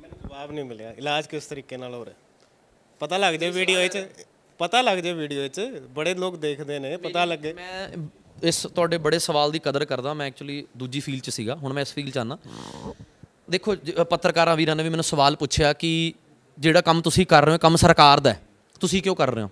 ਮੈਨੂੰ 0.01 0.17
ਜਵਾਬ 0.27 0.51
ਨਹੀਂ 0.51 0.65
ਮਿਲਿਆ। 0.65 0.91
ਇਲਾਜ 0.91 1.27
ਕਿਸ 1.27 1.45
ਤਰੀਕੇ 1.45 1.77
ਨਾਲ 1.77 1.93
ਹੋ 1.93 2.05
ਰਿਹਾ? 2.05 2.15
ਪਤਾ 2.99 3.17
ਲੱਗ 3.17 3.35
ਜਾਏ 3.35 3.49
ਵੀਡੀਓ 3.49 3.79
ਵਿੱਚ 3.79 4.09
ਪਤਾ 4.57 4.81
ਲੱਗ 4.81 4.97
ਜਾਏ 4.97 5.13
ਵੀਡੀਓ 5.13 5.41
ਵਿੱਚ 5.41 5.81
ਬੜੇ 5.89 6.13
ਲੋਕ 6.13 6.35
ਦੇਖਦੇ 6.35 6.79
ਨੇ 6.79 6.97
ਪਤਾ 6.97 7.25
ਲੱਗੇ। 7.25 7.53
ਮੈਂ 7.53 7.89
ਇਸ 8.43 8.63
ਤੁਹਾਡੇ 8.63 8.97
ਬੜੇ 8.97 9.19
ਸਵਾਲ 9.19 9.51
ਦੀ 9.51 9.59
ਕਦਰ 9.59 9.85
ਕਰਦਾ। 9.85 10.13
ਮੈਂ 10.13 10.27
ਐਕਚੁਅਲੀ 10.27 10.67
ਦੂਜੀ 10.77 10.99
ਫੀਲਡ 10.99 11.21
'ਚ 11.21 11.29
ਸੀਗਾ 11.29 11.55
ਹੁਣ 11.55 11.73
ਮੈਂ 11.73 11.81
ਇਸ 11.81 11.93
ਫੀਲਡ 11.93 12.09
'ਚ 12.09 12.17
ਆਨਾ। 12.17 12.37
ਦੇਖੋ 13.49 13.75
ਜ- 13.75 13.91
ਪੱਤਰਕਾਰਾਂ 13.91 14.55
ਵੀਰਾਂ 14.55 14.75
ਨੇ 14.75 14.83
ਵੀ 14.83 14.89
ਮੈਨੂੰ 14.89 15.03
ਸਵਾਲ 15.03 15.35
ਪੁੱਛਿਆ 15.35 15.73
ਕਿ 15.73 16.13
ਜਿਹੜਾ 16.59 16.81
ਕੰਮ 16.81 17.01
ਤੁਸੀਂ 17.01 17.25
ਕਰ 17.25 17.45
ਰਹੇ 17.45 17.53
ਹੋ 17.53 17.57
ਕੰਮ 17.57 17.75
ਸਰਕਾਰ 17.75 18.19
ਦਾ 18.19 18.35
ਤੁਸੀਂ 18.79 19.01
ਕਿਉਂ 19.01 19.15
ਕਰ 19.15 19.31
ਰਹੇ 19.31 19.43
ਹੋ? 19.43 19.49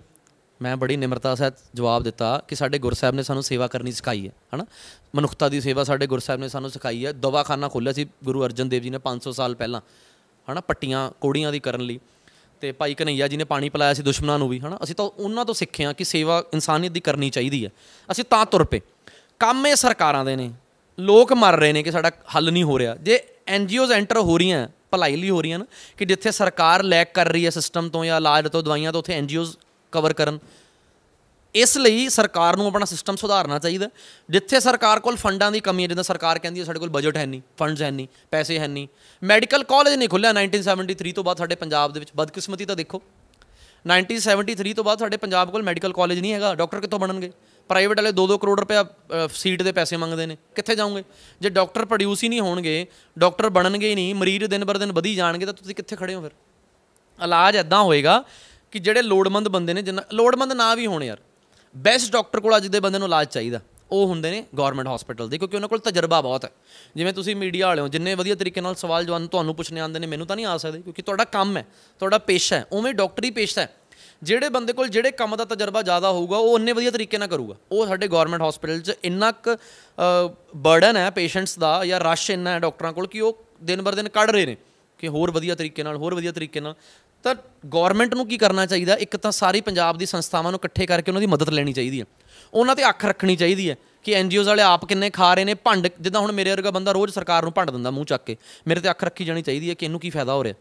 ਮੈਂ 0.61 0.77
ਬੜੀ 0.77 0.97
ਨਿਮਰਤਾ 0.97 1.35
ਸਹਿਤ 1.35 1.53
ਜਵਾਬ 1.73 2.03
ਦਿੱਤਾ 2.03 2.41
ਕਿ 2.47 2.55
ਸਾਡੇ 2.55 2.79
ਗੁਰਸਾਹਿਬ 2.79 3.15
ਨੇ 3.15 3.23
ਸਾਨੂੰ 3.23 3.43
ਸੇਵਾ 3.43 3.67
ਕਰਨੀ 3.67 3.91
ਸਿਖਾਈ 3.91 4.27
ਹੈ, 4.27 4.31
ਹਨਾ? 4.55 4.65
ਮਨੁੱਖਤਾ 5.15 5.49
ਦੀ 5.49 5.61
ਸੇਵਾ 5.61 5.83
ਸਾਡੇ 5.83 6.07
ਗੁਰਸਾਹਿਬ 6.07 6.41
ਨੇ 6.41 6.49
ਸਾਨੂੰ 6.49 6.69
ਸਿਖਾਈ 6.69 7.05
ਹੈ। 7.05 7.11
ਦਵਾਖਾਨਾ 7.11 7.69
ਖੋਲ੍ਹਿਆ 7.69 7.93
ਸੀ 7.93 8.07
ਗੁਰੂ 8.23 8.45
ਅਰਜਨ 8.45 8.69
ਦੇਵ 8.69 8.81
ਜੀ 8.81 8.89
ਨੇ 8.89 8.97
500 8.97 9.31
ਸਾਲ 9.31 9.55
ਪਹਿਲਾਂ, 9.55 9.81
ਹਨਾ? 10.51 10.61
ਪੱਟੀਆਂ 10.61 11.11
ਕੋੜੀਆਂ 11.21 11.51
ਦੀ 11.51 11.59
ਕਰਨ 11.59 11.81
ਲਈ। 11.81 11.99
ਤੇ 12.61 12.71
ਭਾਈ 12.71 12.93
ਕਨਈਆ 12.93 13.27
ਜੀ 13.27 13.37
ਨੇ 13.37 13.43
ਪਾਣੀ 13.43 13.69
ਪਿਲਾਇਆ 13.69 13.93
ਸੀ 13.93 14.03
ਦੁਸ਼ਮਣਾਂ 14.03 14.39
ਨੂੰ 14.39 14.49
ਵੀ, 14.49 14.59
ਹਨਾ? 14.59 14.79
ਅਸੀਂ 14.83 14.95
ਤਾਂ 14.95 15.05
ਉਹਨਾਂ 15.05 15.45
ਤੋਂ 15.45 15.53
ਸਿੱਖਿਆ 15.53 15.93
ਕਿ 15.93 16.03
ਸੇਵਾ 16.03 16.43
ਇਨਸਾਨੀਅਤ 16.53 16.91
ਦੀ 16.91 16.99
ਕਰਨੀ 16.99 17.29
ਚਾਹੀਦੀ 17.29 17.65
ਹੈ। 17.65 17.69
ਅਸੀਂ 18.11 18.23
ਤਾਂ 18.29 18.45
ਤੁਰ 18.45 18.63
ਪਏ। 18.63 18.81
ਕੰਮ 19.39 19.67
ਇਹ 19.67 19.75
ਸਰਕਾਰਾਂ 19.75 20.25
ਦੇ 20.25 20.35
ਨੇ। 20.35 20.53
ਲੋਕ 20.99 21.33
ਮਰ 21.33 21.53
ਰਹੇ 21.53 21.73
ਨੇ 21.73 21.83
ਕਿ 21.83 21.91
ਸਾਡਾ 21.91 22.11
ਹੱਲ 22.35 22.51
ਨਹੀਂ 22.51 22.63
ਹੋ 22.63 22.79
ਰਿਹਾ। 22.79 22.95
ਜੇ 22.95 23.23
ਐਨਜੀਓਜ਼ 23.47 23.91
ਐਂਟਰ 23.91 24.17
ਹੋ 24.17 24.37
ਰਹੀਆਂ, 24.37 24.67
ਭਲਾਈ 24.91 25.15
ਲਈ 25.15 25.29
ਹੋ 25.29 25.41
ਰਹੀਆਂ 25.41 25.59
ਨਾ, 25.59 25.65
ਕਿ 25.97 26.05
ਜਿੱਥੇ 26.05 26.31
ਸਰਕਾਰ 26.31 26.83
ਲੈਕ 26.83 27.13
ਕਰ 27.13 27.25
ਰਹੀ 27.25 27.45
ਹੈ 27.45 27.49
ਸਿਸਟਮ 27.49 27.89
ਤੋਂ 27.89 28.05
ਜਾਂ 28.05 28.17
ਇਲਾਜ 28.17 28.47
ਤੋਂ, 28.47 28.63
ਦਵਾਈਆਂ 28.63 28.91
ਤੋਂ, 28.91 28.99
ਉੱਥੇ 28.99 29.13
ਐਨਜੀਓਜ਼ 29.13 29.57
ਕਵਰ 29.91 30.13
ਕਰਨ। 30.13 30.39
ਇਸ 31.55 31.77
ਲਈ 31.77 32.09
ਸਰਕਾਰ 32.09 32.57
ਨੂੰ 32.57 32.67
ਆਪਣਾ 32.67 32.85
ਸਿਸਟਮ 32.85 33.15
ਸੁਧਾਰਨਾ 33.15 33.59
ਚਾਹੀਦਾ। 33.59 33.89
ਜਿੱਥੇ 34.29 34.59
ਸਰਕਾਰ 34.59 34.99
ਕੋਲ 34.99 35.15
ਫੰਡਾਂ 35.15 35.51
ਦੀ 35.51 35.59
ਕਮੀ 35.59 35.83
ਹੈ 35.83 35.87
ਜਿੱਦਾਂ 35.87 36.03
ਸਰਕਾਰ 36.03 36.39
ਕਹਿੰਦੀ 36.39 36.59
ਹੈ 36.59 36.65
ਸਾਡੇ 36.65 36.79
ਕੋਲ 36.79 36.89
ਬਜਟ 36.89 37.17
ਹੈ 37.17 37.25
ਨਹੀਂ 37.25 37.41
ਫੰਡਸ 37.57 37.81
ਹੈ 37.81 37.91
ਨਹੀਂ 37.91 38.07
ਪੈਸੇ 38.31 38.59
ਹੈ 38.59 38.67
ਨਹੀਂ। 38.67 38.87
ਮੈਡੀਕਲ 39.23 39.63
ਕਾਲਜ 39.63 39.93
ਨਹੀਂ 39.93 40.09
ਖੁੱਲਿਆ 40.09 40.31
1973 40.31 41.11
ਤੋਂ 41.11 41.23
ਬਾਅਦ 41.23 41.37
ਸਾਡੇ 41.37 41.55
ਪੰਜਾਬ 41.55 41.93
ਦੇ 41.93 41.99
ਵਿੱਚ। 41.99 42.11
ਬਦਕਿਸਮਤੀ 42.15 42.65
ਤਾਂ 42.65 42.75
ਦੇਖੋ। 42.75 43.01
1973 43.85 44.73
ਤੋਂ 44.73 44.83
ਬਾਅਦ 44.83 44.99
ਸਾਡੇ 44.99 45.17
ਪੰਜਾਬ 45.17 45.51
ਕੋਲ 45.51 45.63
ਮੈਡੀਕਲ 45.63 45.93
ਕਾਲਜ 45.93 46.19
ਨਹੀਂ 46.19 46.33
ਹੈਗਾ। 46.33 46.55
ਡਾਕਟਰ 46.55 46.81
ਕਿੱਥੋਂ 46.81 46.99
ਬਣਨਗੇ? 46.99 47.31
ਪ੍ਰਾਈਵੇਟ 47.69 47.97
ਵਾਲੇ 47.97 48.11
2-2 48.11 48.37
ਕਰੋੜ 48.37 48.59
ਰੁਪਇਆ 48.59 48.83
ਅ, 48.83 49.27
ਸੀਟ 49.33 49.61
ਦੇ 49.61 49.71
ਪੈਸੇ 49.71 49.97
ਮੰਗਦੇ 49.97 50.25
ਨੇ। 50.25 50.37
ਕਿੱਥੇ 50.55 50.75
ਜਾਓਗੇ? 50.75 51.03
ਜੇ 51.41 51.49
ਡਾਕਟਰ 51.49 51.85
ਪ੍ਰੋਡਿਊਸ 51.85 52.23
ਹੀ 52.23 52.29
ਨਹੀਂ 52.29 52.41
ਹੋਣਗੇ 52.41 52.87
ਡਾਕਟਰ 53.19 53.49
ਬਣਨਗੇ 53.49 53.89
ਹੀ 53.89 53.95
ਨਹੀਂ 53.95 54.15
ਮਰੀਜ਼ 54.15 54.45
ਦਿਨ 54.45 54.65
ਬਰ 54.65 54.77
ਦਿਨ 54.77 54.91
ਵਧੀ 54.91 55.15
ਜਾਣਗੇ 55.15 55.45
ਤਾਂ 55.45 55.53
ਤੁਸੀਂ 55.53 55.75
ਕਿੱਥੇ 55.75 55.95
ਖੜੇ 55.95 56.15
ਹੋ 56.15 56.21
ਫਿਰ? 56.21 56.31
ਇਲਾਜ 57.23 57.55
ਐਦਾਂ 57.55 57.83
ਹੋਏਗਾ 57.83 58.23
ਕਿ 58.73 58.79
ਜਿਹੜੇ 58.79 59.01
ਲੋੜਵੰਦ 59.01 59.47
ਬੰਦੇ 59.47 59.73
ਨੇ, 59.73 59.81
ਜਿੰਨਾ 59.81 60.03
ਲੋੜਵੰਦ 60.13 60.53
ਨਾ 60.53 60.73
ਵੀ 60.75 60.85
ਹੋਣ 60.87 61.03
ਯਾਰ। 61.03 61.17
ਬੈਸਟ 61.75 62.11
ਡਾਕਟਰ 62.11 62.39
ਕੋਲ 62.39 62.55
ਅੱਜ 62.57 62.67
ਦੇ 62.67 62.79
ਬੰਦੇ 62.79 62.99
ਨੂੰ 62.99 63.07
ਇਲਾਜ 63.07 63.27
ਚਾਹੀਦਾ। 63.27 63.59
ਉਹ 63.91 64.05
ਹੁੰਦੇ 64.07 64.31
ਨੇ 64.31 64.43
ਗਵਰਨਮੈਂਟ 64.57 64.87
ਹਸਪੀਟਲ 64.87 65.29
ਦੇ, 65.29 65.37
ਕਿਉਂਕਿ 65.37 65.55
ਉਹਨਾਂ 65.55 65.69
ਕੋਲ 65.69 65.79
ਤਜਰਬਾ 65.79 66.19
ਬਹੁਤ 66.21 66.45
ਹੈ। 66.45 66.49
ਜਿਵੇਂ 66.95 67.13
ਤੁਸੀਂ 67.13 67.35
ਮੀਡੀਆ 67.35 67.67
ਵਾਲੇ 67.67 67.81
ਹੋ, 67.81 67.87
ਜਿੰਨੇ 67.87 68.13
ਵਧੀਆ 68.15 68.35
ਤਰੀਕੇ 68.35 68.61
ਨਾਲ 68.61 68.75
ਸਵਾਲ 68.75 69.05
ਜਵਾਬ 69.05 69.25
ਤੁਹਾਨੂੰ 69.25 69.55
ਪੁੱਛਣੇ 69.55 69.79
ਆਉਂਦੇ 69.79 69.99
ਨੇ, 69.99 70.07
ਮੈਨੂੰ 70.07 70.27
ਤਾਂ 70.27 70.35
ਨਹੀਂ 70.35 70.45
ਆ 70.45 70.57
ਸਕਦੇ, 70.57 70.81
ਕਿਉਂਕਿ 70.81 71.01
ਤੁਹਾਡਾ 71.01 71.23
ਕੰਮ 71.25 71.57
ਹੈ, 71.57 71.65
ਤੁਹਾਡਾ 72.01 72.17
ਪੇਸ਼ਾ 72.17 72.55
ਹੈ, 72.55 72.65
ਉਵੇਂ 72.71 72.93
ਡਾਕਟਰੀ 72.93 73.31
ਪੇਸ਼ਾ 73.31 73.61
ਹੈ। 73.61 73.69
ਜਿਹੜੇ 74.23 74.49
ਬੰਦੇ 74.49 74.73
ਕੋਲ 74.73 74.87
ਜਿਹੜੇ 74.87 75.11
ਕੰਮ 75.11 75.35
ਦਾ 75.35 75.45
ਤਜਰਬਾ 75.45 75.81
ਜ਼ਿਆਦਾ 75.81 76.11
ਹੋਊਗਾ, 76.11 76.37
ਉਹ 76.37 76.53
ਉਨੇ 76.53 76.71
ਵਧੀਆ 76.71 76.91
ਤਰੀਕੇ 76.91 77.17
ਨਾਲ 77.17 77.27
ਕਰੂਗਾ। 77.27 77.55
ਉਹ 77.71 77.85
ਸਾਡੇ 77.87 78.07
ਗਵਰਨਮੈਂਟ 78.07 78.41
ਹਸਪੀਟਲ 78.41 78.79
'ਚ 78.79 78.95
ਇੰਨਾ 79.03 79.31
ਕੁ 79.31 79.55
ਬਰਡਨ 80.55 80.97
ਹੈ 80.97 81.09
ਪੇਸ਼ੈਂਟਸ 81.09 81.57
ਦਾ, 81.59 81.85
ਜਾਂ 81.85 81.99
ਰਸ਼ 81.99 82.29
ਇੰਨਾ 82.31 82.51
ਹੈ 82.51 82.59
ਡਾਕਟਰਾਂ 82.59 82.93
ਕੋਲ, 82.93 83.07
ਕਿ 83.07 83.21
ਉਹ 83.21 83.37
ਦਿਨ 83.63 83.81
ਬਰ 83.81 83.95
ਦਿਨ 83.95 84.09
ਕੱਢ 84.09 84.29
ਰਹੇ 84.29 84.45
ਨੇ, 84.45 84.57
ਕਿ 84.99 85.07
ਹੋਰ 85.07 85.31
ਵਧੀਆ 85.31 85.55
ਤਰੀਕੇ 85.55 85.83
ਨਾਲ, 85.83 85.97
ਹੋਰ 85.97 86.15
ਵਧੀਆ 86.15 86.31
ਤਰੀਕੇ 86.31 86.59
ਨਾਲ 86.59 86.75
ਤਾਂ 87.23 87.35
ਗਵਰਨਮੈਂਟ 87.73 88.13
ਨੂੰ 88.13 88.27
ਕੀ 88.27 88.37
ਕਰਨਾ 88.37 88.65
ਚਾਹੀਦਾ? 88.65 88.93
ਇੱਕ 88.95 89.17
ਤਾਂ 89.17 89.31
ਸਾਰੀ 89.31 89.61
ਪੰਜਾਬ 89.61 89.97
ਦੀ 89.97 90.05
ਸੰਸਥਾਵਾਂ 90.05 90.51
ਨੂੰ 90.51 90.57
ਇਕੱਠੇ 90.57 90.85
ਕਰਕੇ 90.85 91.11
ਉਹਨਾਂ 91.11 91.21
ਦੀ 91.21 91.27
ਮਦਦ 91.27 91.49
ਲੈਣੀ 91.49 91.73
ਚਾਹੀਦੀ 91.73 92.01
ਹੈ। 92.01 92.05
ਉਹਨਾਂ 92.53 92.75
ਤੇ 92.75 92.89
ਅੱਖ 92.89 93.05
ਰੱਖਣੀ 93.05 93.35
ਚਾਹੀਦੀ 93.35 93.69
ਹੈ 93.69 93.75
ਕਿ 94.03 94.13
ਐਨਜੀਓਜ਼ 94.13 94.49
ਵਾਲੇ 94.49 94.61
ਆਪ 94.61 94.85
ਕਿੰਨੇ 94.85 95.09
ਖਾ 95.09 95.33
ਰਹੇ 95.33 95.45
ਨੇ 95.45 95.53
ਭੰਡ 95.53 95.87
ਜਿੱਦਾਂ 96.01 96.21
ਹੁਣ 96.21 96.31
ਮੇਰੇ 96.31 96.51
ਵਰਗਾ 96.51 96.71
ਬੰਦਾ 96.71 96.91
ਰੋਜ਼ 96.91 97.13
ਸਰਕਾਰ 97.13 97.43
ਨੂੰ 97.43 97.53
ਭੰਡ 97.53 97.71
ਦਿੰਦਾ 97.71 97.91
ਮੂੰਹ 97.91 98.05
ਚੱਕ 98.05 98.23
ਕੇ। 98.25 98.37
ਮੇਰੇ 98.67 98.79
ਤੇ 98.79 98.89
ਅੱਖ 98.89 99.03
ਰੱਖੀ 99.03 99.25
ਜਾਣੀ 99.25 99.41
ਚਾਹੀਦੀ 99.41 99.69
ਹੈ 99.69 99.73
ਕਿ 99.73 99.85
ਇਹਨੂੰ 99.85 99.99
ਕੀ 99.99 100.09
ਫਾਇਦਾ 100.09 100.33
ਹੋ 100.33 100.43
ਰਿਹਾ। 100.43 100.53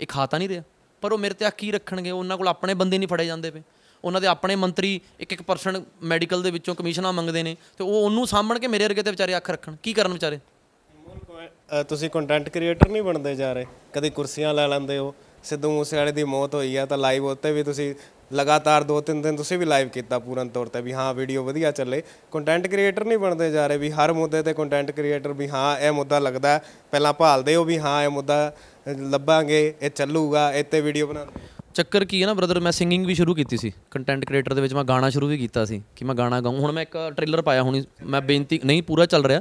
ਇਹ 0.00 0.06
ਖਾ 0.06 0.26
ਤਾਂ 0.26 0.38
ਨਹੀਂ 0.38 0.48
ਰਿਹਾ। 0.48 0.62
ਪਰ 1.00 1.12
ਉਹ 1.12 1.18
ਮੇਰੇ 1.18 1.34
ਤੇ 1.34 1.46
ਅੱਖ 1.46 1.54
ਕੀ 1.54 1.72
ਰੱਖਣਗੇ? 1.72 2.10
ਉਹਨਾਂ 2.10 2.36
ਕੋਲ 2.36 2.48
ਆਪਣੇ 2.48 2.74
ਬੰਦੇ 2.74 2.98
ਨਹੀਂ 2.98 3.08
ਫੜੇ 3.08 3.26
ਜਾਂਦੇ 3.26 3.50
ਪਏ। 3.50 3.62
ਉਹਨਾਂ 4.04 4.20
ਦੇ 4.20 4.26
ਆਪਣੇ 4.26 4.56
ਮੰਤਰੀ 4.56 5.00
ਇੱਕ 5.20 5.32
ਇੱਕ 5.32 5.42
ਪਰਸੈਂਟ 5.42 5.76
ਮੈਡੀਕਲ 6.02 6.42
ਦੇ 6.42 6.50
ਵਿੱਚੋਂ 6.50 6.74
ਕਮਿਸ਼ਨਾਂ 6.74 7.12
ਮੰਗਦੇ 7.12 7.42
ਨੇ 7.42 7.56
ਤੇ 7.78 7.84
ਉਹ 7.84 8.04
ਉਹਨੂੰ 8.04 8.26
ਸਾਂਭਣ 8.26 8.58
ਕੇ 8.58 8.66
ਮੇਰੇ 8.66 8.84
ਵਰਗੇ 8.84 9.02
ਤੇ 9.02 9.10
ਵਿਚਾਰੇ 9.10 9.36
ਅੱਖ 9.36 9.50
ਰੱਖਣ। 9.50 9.76
ਕੀ 9.82 9.92
ਕਰਨ 9.92 10.12
ਵਿਚਾਰੇ? 10.12 10.38
ਅ, 11.80 11.82
ਤੁਸੀਂ 11.82 12.10
ਕੰਟੈਂਟ 12.10 12.48
ਕ੍ਰੀਏਟਰ 12.48 12.88
ਨਹੀਂ 12.88 13.02
ਬਣਦੇ 13.02 13.34
ਜਾ 13.34 13.52
ਰਹੇ। 13.52 13.66
ਕਦੇ 13.92 14.10
ਕੁਰਸੀਆਂ 14.10 14.54
ਲੈ 14.54 14.68
ਲੈਂਦੇ 14.68 14.98
ਹੋ 14.98 15.14
ਸਿੱਧੂ 15.44 15.70
ਮੂਸੇਵਾਲੇ 15.70 16.12
ਦੀ 16.12 16.24
ਮੌਤ 16.24 16.54
ਹੋਈ 16.54 16.76
ਆ 16.76 16.86
ਤਾਂ 16.86 16.98
ਲਾਈਵ 16.98 17.24
ਉੱਤੇ 17.24 17.52
ਵੀ 17.52 17.62
ਤੁਸੀਂ 17.62 17.94
ਲਗਾਤਾਰ 18.34 18.82
ਦੋ 18.82 19.00
ਤਿੰਨ 19.00 19.22
ਦਿਨ 19.22 19.36
ਤੁਸੀਂ 19.36 19.58
ਵੀ 19.58 19.64
ਲਾਈਵ 19.64 19.88
ਕੀਤਾ 19.88 20.18
ਪੂਰਨ 20.18 20.48
ਤੌਰ 20.48 20.66
ਤੇ 20.66 20.80
ਵੀ 20.80 20.92
ਹਾਂ 20.92 21.12
ਵੀਡੀਓ 21.14 21.42
ਵਧੀਆ 21.44 21.70
ਚੱਲੇ। 21.70 22.02
ਕੰਟੈਂਟ 22.32 22.66
ਕ੍ਰੀਏਟਰ 22.66 23.04
ਨਹੀਂ 23.04 23.18
ਬਣਦੇ 23.18 23.50
ਜਾ 23.50 23.66
ਰਹੇ 23.66 23.76
ਵੀ 23.76 23.90
ਹਰ 23.90 24.12
ਮੁੱਦੇ 24.12 24.42
ਤੇ 24.42 24.54
ਕੰਟੈਂਟ 24.54 24.90
ਕ੍ਰੀਏਟਰ 24.90 25.32
ਵੀ 25.32 25.48
ਹਾਂ 25.48 25.78
ਇਹ 25.78 25.92
ਮੁੱਦਾ 25.92 26.18
ਲੱਗਦਾ 26.18 26.48
ਹੈ। 26.48 26.62
ਪਹਿਲਾਂ 26.90 27.12
ਭਾਲਦੇ 27.12 27.56
ਹੋ 27.56 27.64
ਵੀ 27.64 27.78
ਹਾਂ 27.78 28.02
ਇਹ 28.04 28.08
ਮੁੱਦਾ 28.08 28.52
ਅ, 28.88 28.94
ਲੱਭਾਂਗੇ 29.10 29.74
ਇਹ 29.82 29.90
ਚੱਲੂਗਾ 29.90 30.52
ਇੱਥੇ 30.52 30.80
ਵੀਡੀਓ 30.80 31.06
ਬਣਾਉਂਦੇ 31.06 31.40
ਚੱਕਰ 31.74 32.04
ਕੀ 32.04 32.20
ਹੈ 32.22 32.26
ਨਾ 32.26 32.32
ਬ੍ਰਦਰ 32.34 32.58
ਮੈਂ 32.60 32.70
ਸਿੰਗਿੰਗ 32.72 33.06
ਵੀ 33.06 33.14
ਸ਼ੁਰੂ 33.14 33.34
ਕੀਤੀ 33.34 33.56
ਸੀ। 33.56 33.72
ਕੰਟੈਂਟ 33.90 34.24
ਕ੍ਰੀਏਟਰ 34.24 34.54
ਦੇ 34.54 34.60
ਵਿੱਚ 34.60 34.74
ਮੈਂ 34.74 34.82
ਗਾਣਾ 34.84 35.10
ਸ਼ੁਰੂ 35.10 35.26
ਵੀ 35.26 35.38
ਕੀਤਾ 35.38 35.64
ਸੀ 35.64 35.80
ਕਿ 35.96 36.04
ਮੈਂ 36.04 36.14
ਗਾਣਾ 36.14 36.40
ਗਾਉਂ 36.40 36.58
ਹੁਣ 36.58 36.72
ਮੈਂ 36.72 36.82
ਇੱਕ 36.82 36.96
ਟ੍ਰੇਲਰ 37.16 37.42
ਪਾਇਆ 37.42 37.62
ਹੁਣੀ 37.62 37.82
ਮੈਂ 38.04 38.20
ਬੇਨਤੀ 38.20 38.60
ਨਹੀਂ 38.64 38.82
ਪੂਰਾ 38.82 39.06
ਚੱਲ 39.06 39.24
ਰਿਹਾ। 39.24 39.40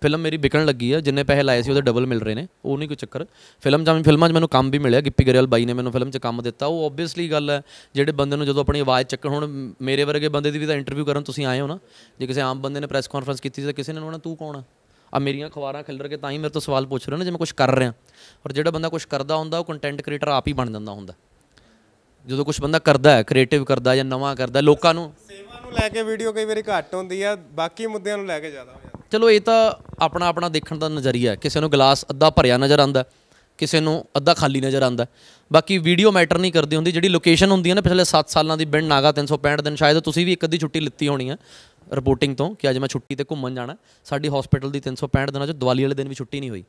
ਫਿਲਮ 0.00 0.20
ਮੇਰੀ 0.20 0.36
ਵਿਕਣ 0.36 0.64
ਲੱਗੀ 0.64 0.92
ਆ, 0.92 1.00
ਜਿੰਨੇ 1.00 1.24
ਪੈਸੇ 1.24 1.42
ਲਾਏ 1.42 1.62
ਸੀ 1.62 1.70
ਉਹਦੇ 1.70 1.80
ਡਬਲ 1.80 2.06
ਮਿਲ 2.06 2.20
ਰਹੇ 2.20 2.34
ਨੇ, 2.34 2.48
ਉਹ 2.64 2.78
ਨਹੀਂ 2.78 2.88
ਕੋਈ 2.88 2.96
ਚੱਕਰ। 2.96 3.24
ਫਿਲਮ 3.60 3.84
ਜਾਂ 3.84 4.02
ਫਿਲਮਾਂ 4.02 4.28
'ਚ 4.28 4.32
ਮੈਨੂੰ 4.32 4.48
ਕੰਮ 4.48 4.70
ਵੀ 4.70 4.78
ਮਿਲਿਆ, 4.78 5.00
ਗਿੱਪੀ 5.00 5.24
ਗਰੇਵਾਲ 5.24 5.46
ਬਾਈ 5.46 5.64
ਨੇ 5.64 5.72
ਮੈਨੂੰ 5.72 5.92
ਫਿਲਮ 5.92 6.10
'ਚ 6.10 6.18
ਕੰਮ 6.18 6.42
ਦਿੱਤਾ। 6.42 6.66
ਉਹ 6.66 6.86
ਓਬਵੀਅਸਲੀ 6.86 7.30
ਗੱਲ 7.30 7.50
ਹੈ, 7.50 7.62
ਜਿਹੜੇ 7.94 8.12
ਬੰਦੇ 8.12 8.36
ਨੂੰ 8.36 8.46
ਜਦੋਂ 8.46 8.60
ਆਪਣੀ 8.60 8.80
ਆਵਾਜ਼ 8.80 9.08
ਚੱਕਣ, 9.08 9.28
ਹੁਣ 9.28 9.46
ਮ- 9.46 9.74
ਮੇਰੇ 9.80 10.04
ਵਰਗੇ 10.04 10.28
ਬੰਦੇ 10.28 10.50
ਦੀ 10.50 10.58
ਵੀ 10.58 10.66
ਤਾਂ 10.66 10.74
ਇੰਟਰਵਿਊ 10.74 11.04
ਕਰਨ 11.04 11.22
ਤੁਸੀਂ 11.22 11.46
ਆਏ 11.46 11.60
ਹੋ 11.60 11.66
ਨਾ, 11.66 11.78
ਜੇ 12.20 12.26
ਕਿਸੇ 12.26 12.40
ਆਮ 12.40 12.60
ਬੰਦੇ 12.60 12.80
ਨੇ 12.80 12.86
ਪ੍ਰੈਸ 12.86 13.08
ਕਾਨਫਰੰਸ 13.08 13.40
ਕੀਤੀ 13.40 13.62
ਸੀ 13.62 13.66
ਤਾਂ 13.66 13.74
ਕਿਸੇ 13.74 13.92
ਨੇ 13.92 14.00
ਉਹਨਾਂ 14.00 14.18
ਤੂੰ 14.18 14.36
ਕੌਣ 14.36 14.56
ਆ? 14.56 14.62
ਆ 15.14 15.18
ਮੇਰੀਆਂ 15.18 15.50
ਖਵਾਰਾਂ 15.50 15.82
ਖਿਲਰ 15.82 16.08
ਕੇ 16.08 16.16
ਤਾਂ 16.16 16.30
ਹੀ 16.30 16.38
ਮੇਰੇ 16.38 16.50
ਤੋਂ 16.50 16.60
ਸਵਾਲ 16.60 16.86
ਪੁੱਛ 16.86 17.08
ਰਹੇ 17.08 17.18
ਨੇ, 17.18 17.24
ਜੇ 17.24 17.30
ਮੈਂ 17.30 17.38
ਕੁਝ 17.38 17.52
ਕਰ 17.52 17.74
ਰਿਹਾ। 17.74 17.90
ਔਰ 18.46 18.52
ਜਿਹੜਾ 18.52 18.70
ਬੰਦਾ 18.70 18.88
ਕੁਝ 18.88 19.04
ਕਰਦਾ 19.04 19.36
ਹੁੰਦਾ, 19.36 19.58
ਉਹ 19.58 19.64
ਕੰਟੈਂਟ 19.64 20.02
ਕ੍ਰੀਏਟਰ 20.02 20.28
ਆਪ 20.28 20.48
ਹੀ 20.48 20.52
ਬਣ 20.52 20.70
ਜਾਂਦਾ 20.70 20.92
ਹੁੰਦਾ। 20.92 21.14
ਜਦੋਂ 22.26 22.44
ਕੁਝ 22.44 22.60
ਬੰਦਾ 22.60 22.78
ਕਰਦਾ 22.78 23.16
ਹੈ 23.16 23.22
ਕ੍ਰੀਏਟਿਵ 23.22 23.64
ਕਰਦਾ 23.64 23.96
ਜਾਂ 23.96 24.04
ਨਵਾਂ 24.04 24.36
ਕਰਦਾ, 24.36 24.60
ਲੋਕਾਂ 24.60 24.94
ਨੂੰ 24.94 25.12
ਸੇਵਾ 25.28 25.60
ਨੂੰ 25.60 25.72
ਲੈ 25.72 25.88
ਕੇ 25.88 26.02
ਵੀਡੀਓ 26.02 26.32
ਕਈ 26.32 26.44
ਵਾਰੀ 26.44 26.62
ਘੱਟ 26.62 26.94
ਹੁੰਦੀ 26.94 27.22
ਆ, 27.22 27.36
ਬਾਕੀ 27.36 27.86
ਮੁੱਦਿਆਂ 27.86 28.16
ਨੂੰ 28.16 28.26
ਲੈ 28.26 28.40
ਕੇ 28.40 28.50
ਜ਼ਿਆਦਾ 28.50 28.72
ਹੋ 28.72 28.76
ਜਾਂਦੀ 28.76 28.87
ਚਲੋ 29.12 29.30
ਇਹ 29.30 29.40
ਤਾਂ 29.40 29.72
ਆਪਣਾ 30.00 30.26
ਆਪਣਾ 30.26 30.48
ਦੇਖਣ 30.48 30.78
ਦਾ 30.78 30.88
ਨਜ਼ਰੀਆ 30.88 31.30
ਹੈ। 31.30 31.36
ਕਿਸੇ 31.36 31.60
ਨੂੰ 31.60 31.70
ਗਲਾਸ 31.72 32.04
ਅੱਧਾ 32.10 32.30
ਭਰਿਆ 32.30 32.56
ਨਜ਼ਰ 32.58 32.80
ਆਂਦਾ 32.80 33.04
ਕਿਸੇ 33.58 33.80
ਨੂੰ 33.80 34.04
ਅੱਧਾ 34.16 34.34
ਖਾਲੀ 34.34 34.60
ਨਜ਼ਰ 34.60 34.82
ਆਂਦਾ 34.82 35.06
ਬਾਕੀ 35.50 35.78
ਵੀਡੀਓ 35.78 36.10
ਮੈਟਰ 36.12 36.38
ਨਹੀਂ 36.38 36.52
ਕਰਦੀ 36.52 36.76
ਹੁੰਦੀ, 36.76 36.92
ਜਿਹੜੀ 36.92 37.08
ਲੋਕੇਸ਼ਨ 37.08 37.50
ਹੁੰਦੀ 37.50 37.70
ਹੈ 37.70 37.74
ਨਾ 37.74 37.80
ਪਿਛਲੇ 37.80 38.04
7 38.04 38.28
ਸਾਲਾਂ 38.28 38.56
ਦੀ 38.56 38.64
ਬਿੰਡ 38.64 38.86
ਨਾਗਾ 38.88 39.12
365 39.12 39.62
ਦਿਨ, 39.62 39.76
ਸ਼ਾਇਦ 39.76 40.00
ਤੁਸੀਂ 40.00 40.26
ਵੀ 40.26 40.32
ਇੱਕ 40.32 40.44
ਅੱਧੀ 40.44 40.58
ਛੁੱਟੀ 40.58 40.80
ਲਿੱਤੀ 40.80 41.08
ਹੋਣੀ 41.08 41.30
ਹੈ 41.30 41.36
ਰਿਪੋਰਟਿੰਗ 41.92 42.36
ਤੋਂ 42.36 42.54
ਕਿ 42.54 42.70
ਅੱਜ 42.70 42.78
ਮੈਂ 42.78 42.88
ਛੁੱਟੀ 42.88 43.14
ਤੇ 43.14 43.24
ਘੁੰਮਣ 43.30 43.54
ਜਾਣਾ 43.54 43.76
ਸਾਡੀ 44.04 44.28
ਹਸਪੀਟਲ 44.28 44.70
ਦੀ 44.70 44.80
365 44.80 45.32
ਦਿਨਾਂ 45.32 45.46
'ਚ 45.46 45.56
ਦੀਵਾਲੀ 45.62 45.82
ਵਾਲੇ 45.82 45.94
ਦਿਨ 45.94 46.08
ਵੀ 46.08 46.14
ਛੁੱਟੀ 46.14 46.40
ਨਹੀਂ 46.40 46.50
ਹੋਈ। 46.50 46.64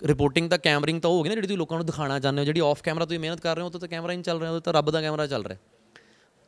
ਰਿਪੋਰਟਿੰਗ 0.00 0.50
ਤਾਂ 0.50 0.58
ਕੈਮਰਿੰਗ 0.58 1.00
ਤਾਂ 1.00 1.10
ਹੋ 1.10 1.22
ਗਈ 1.22 1.28
ਨਾ 1.28 1.34
ਜਿਹੜੀ 1.34 1.46
ਤੁਸੀਂ 1.46 1.58
ਲੋਕਾਂ 1.58 1.78
ਨੂੰ 1.78 1.86
ਦਿਖਾਣਾ 1.86 2.18
ਚਾਹੁੰਦੇ 2.18 2.40
ਹੋ, 2.40 2.44
ਜਿਹੜੀ 2.44 2.60
ਆਫ 2.60 2.82
ਕੈਮਰਾ 2.82 3.04
ਤੁਸੀਂ 3.04 3.20
ਮਿਹਨਤ 3.20 3.40
ਕਰ 3.40 3.56
ਰਹੇ 3.56 3.62
ਹੋ, 3.62 3.70
ਉਹ 3.74 3.78
ਤਾਂ 3.78 3.88
ਕੈਮਰਾ 3.88 4.12
ਹੀ 4.12 4.16
ਨਹੀਂ 4.16 4.24
ਚੱਲ 4.24 4.40
ਰਿਹਾ, 4.40 4.50
ਉਹ 4.50 4.60
ਤਾਂ 4.60 4.72
ਰੱਬ 4.72 4.90
ਦਾ 4.90 5.00
ਕੈਮਰਾ 5.00 5.26
ਚੱਲ 5.26 5.44
ਰਿਹਾ। 5.44 5.58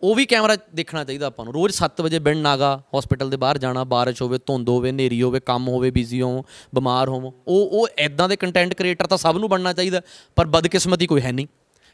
ਉਹ 0.03 0.15
ਵੀ 0.15 0.25
ਕੈਮਰਾ 0.27 0.57
ਦੇਖਣਾ 0.75 1.03
ਚਾਹੀਦਾ 1.05 1.27
ਆਪਾਂ 1.27 1.45
ਨੂੰ। 1.45 1.55
ਰੋਜ਼ 1.55 1.75
7 1.75 2.01
ਵਜੇ 2.01 2.19
ਬਿੰਡ 2.19 2.41
ਨਾਗਾ 2.43 2.71
ਹਸਪੀਟਲ 2.99 3.31
ਦੇ 3.31 3.37
ਬਾਹਰ 3.37 3.59
ਜਾਣਾ, 3.59 3.85
ਬਾਰਿਸ਼ 3.85 4.23
ਹੋਵੇ, 4.23 4.39
ਧੁੰਦ 4.47 4.69
ਹੋਵੇ, 4.69 4.91
ਹਨੇਰੀ 4.91 5.23
ਹੋਵੇ, 5.23 5.41
ਕੰਮ 5.41 5.69
ਹੋਵੇ 5.69 5.91
ਬਿਜ਼ੀ 5.91 6.21
ਹੋ 6.23 6.45
ਬਿਮਾਰ 6.75 7.09
ਹੋਵੋ, 7.09 7.33
ਉਹ 7.49 7.71
ਉਹ 7.71 7.89
ਐਦਾਂ 7.99 8.29
ਦੇ 8.29 8.37
ਕੰਟੈਂਟ 8.37 8.75
ਕ੍ਰੀਏਟਰ 8.75 9.07
ਤਾਂ 9.07 9.19
ਸਭ 9.19 9.37
ਨੂੰ 9.39 9.49
ਬਣਨਾ 9.49 9.73
ਚਾਹੀਦਾ, 9.73 10.01
ਪਰ 10.37 10.47
ਬਦਕਿਸਮਤੀ 10.47 11.07
ਕੋਈ 11.07 11.21
ਹੈ 11.21 11.33
ਨਹੀਂ। 11.33 11.47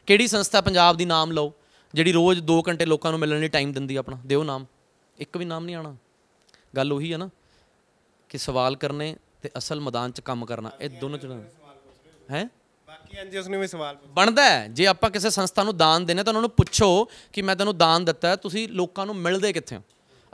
ਕਿਹੜੀ 0.07 0.27
ਸੰਸਥਾ 0.27 0.61
ਪੰਜਾਬ 0.61 0.97
ਦੀ 0.97 1.05
ਨਾਮ 1.05 1.31
ਲਓ, 1.31 1.51
ਜਿਹੜੀ 1.93 2.11
ਰੋਜ਼ 2.11 2.41
2 2.43 2.61
ਘੰਟੇ 2.67 2.85
ਲੋਕਾਂ 2.85 3.11
ਨੂੰ 3.11 3.19
ਮਿਲਣ 3.19 3.39
ਲਈ 3.39 3.47
ਟਾਈਮ 3.47 3.71
ਦਿੰਦੀ 3.71 3.95
ਆ 3.95 3.99
ਆਪਣਾ? 3.99 4.17
ਦਿਓ 4.25 4.43
ਨਾਮ। 4.43 4.65
ਇੱਕ 5.17 5.37
ਵੀ 5.37 5.45
ਨਾਮ 5.45 5.65
ਨਹੀਂ 5.65 5.75
ਆਣਾ 5.75 5.95
ਗੱਲ 6.75 6.93
ਉਹੀ 6.93 7.11
ਹੈ 7.13 7.17
ਨਾ 7.17 7.29
ਕਿ 8.29 8.37
ਸਵਾਲ 8.37 8.75
ਕਰਨੇ 8.75 9.15
ਤੇ 9.41 9.49
ਅਸਲ 9.57 9.79
ਮੈਦਾਨ 9.79 10.11
'ਚ 10.11 10.21
ਕੰਮ 10.21 10.45
ਕਰਨਾ। 10.45 10.71
ਇਹ 10.81 10.89
ਦੋਨੋਂ 11.01 11.17
ਚੀਜ਼ਾਂ 11.17 11.37
ਹੈ? 12.31 12.47
ਬਾਕੀ 12.95 13.17
ਐਨਜੀਓਸ 13.17 13.47
ਨੂੰ 13.47 13.61
ਵੀ 13.61 13.67
ਸਵਾਲ 13.67 13.95
ਪੁੱਛ 13.95 14.11
ਬਣਦਾ 14.11 14.49
ਹੈ। 14.49 14.67
ਜੇ 14.67 14.87
ਆਪਾਂ 14.87 15.09
ਕਿਸੇ 15.09 15.29
ਸੰਸਥਾ 15.29 15.63
ਨੂੰ 15.63 15.77
ਦਾਨ 15.77 16.05
ਦੇਣਾ 16.05 16.23
ਤਾਂ 16.23 16.31
ਉਹਨਾਂ 16.31 16.41
ਨੂੰ 16.41 16.49
ਪੁੱਛੋ 16.49 17.09
ਕਿ 17.33 17.41
ਮੈਂ 17.41 17.55
ਤੈਨੂੰ 17.55 17.77
ਦਾਨ 17.77 18.05
ਦਿੱਤਾ 18.05 18.27
ਹੈ, 18.27 18.35
ਤੁਸੀਂ 18.35 18.69
ਲੋਕਾਂ 18.69 19.05
ਨੂੰ 19.05 19.15
ਮਿਲਦੇ 19.15 19.53
ਕਿੱਥੇ 19.53 19.75
ਹੋ? 19.75 19.81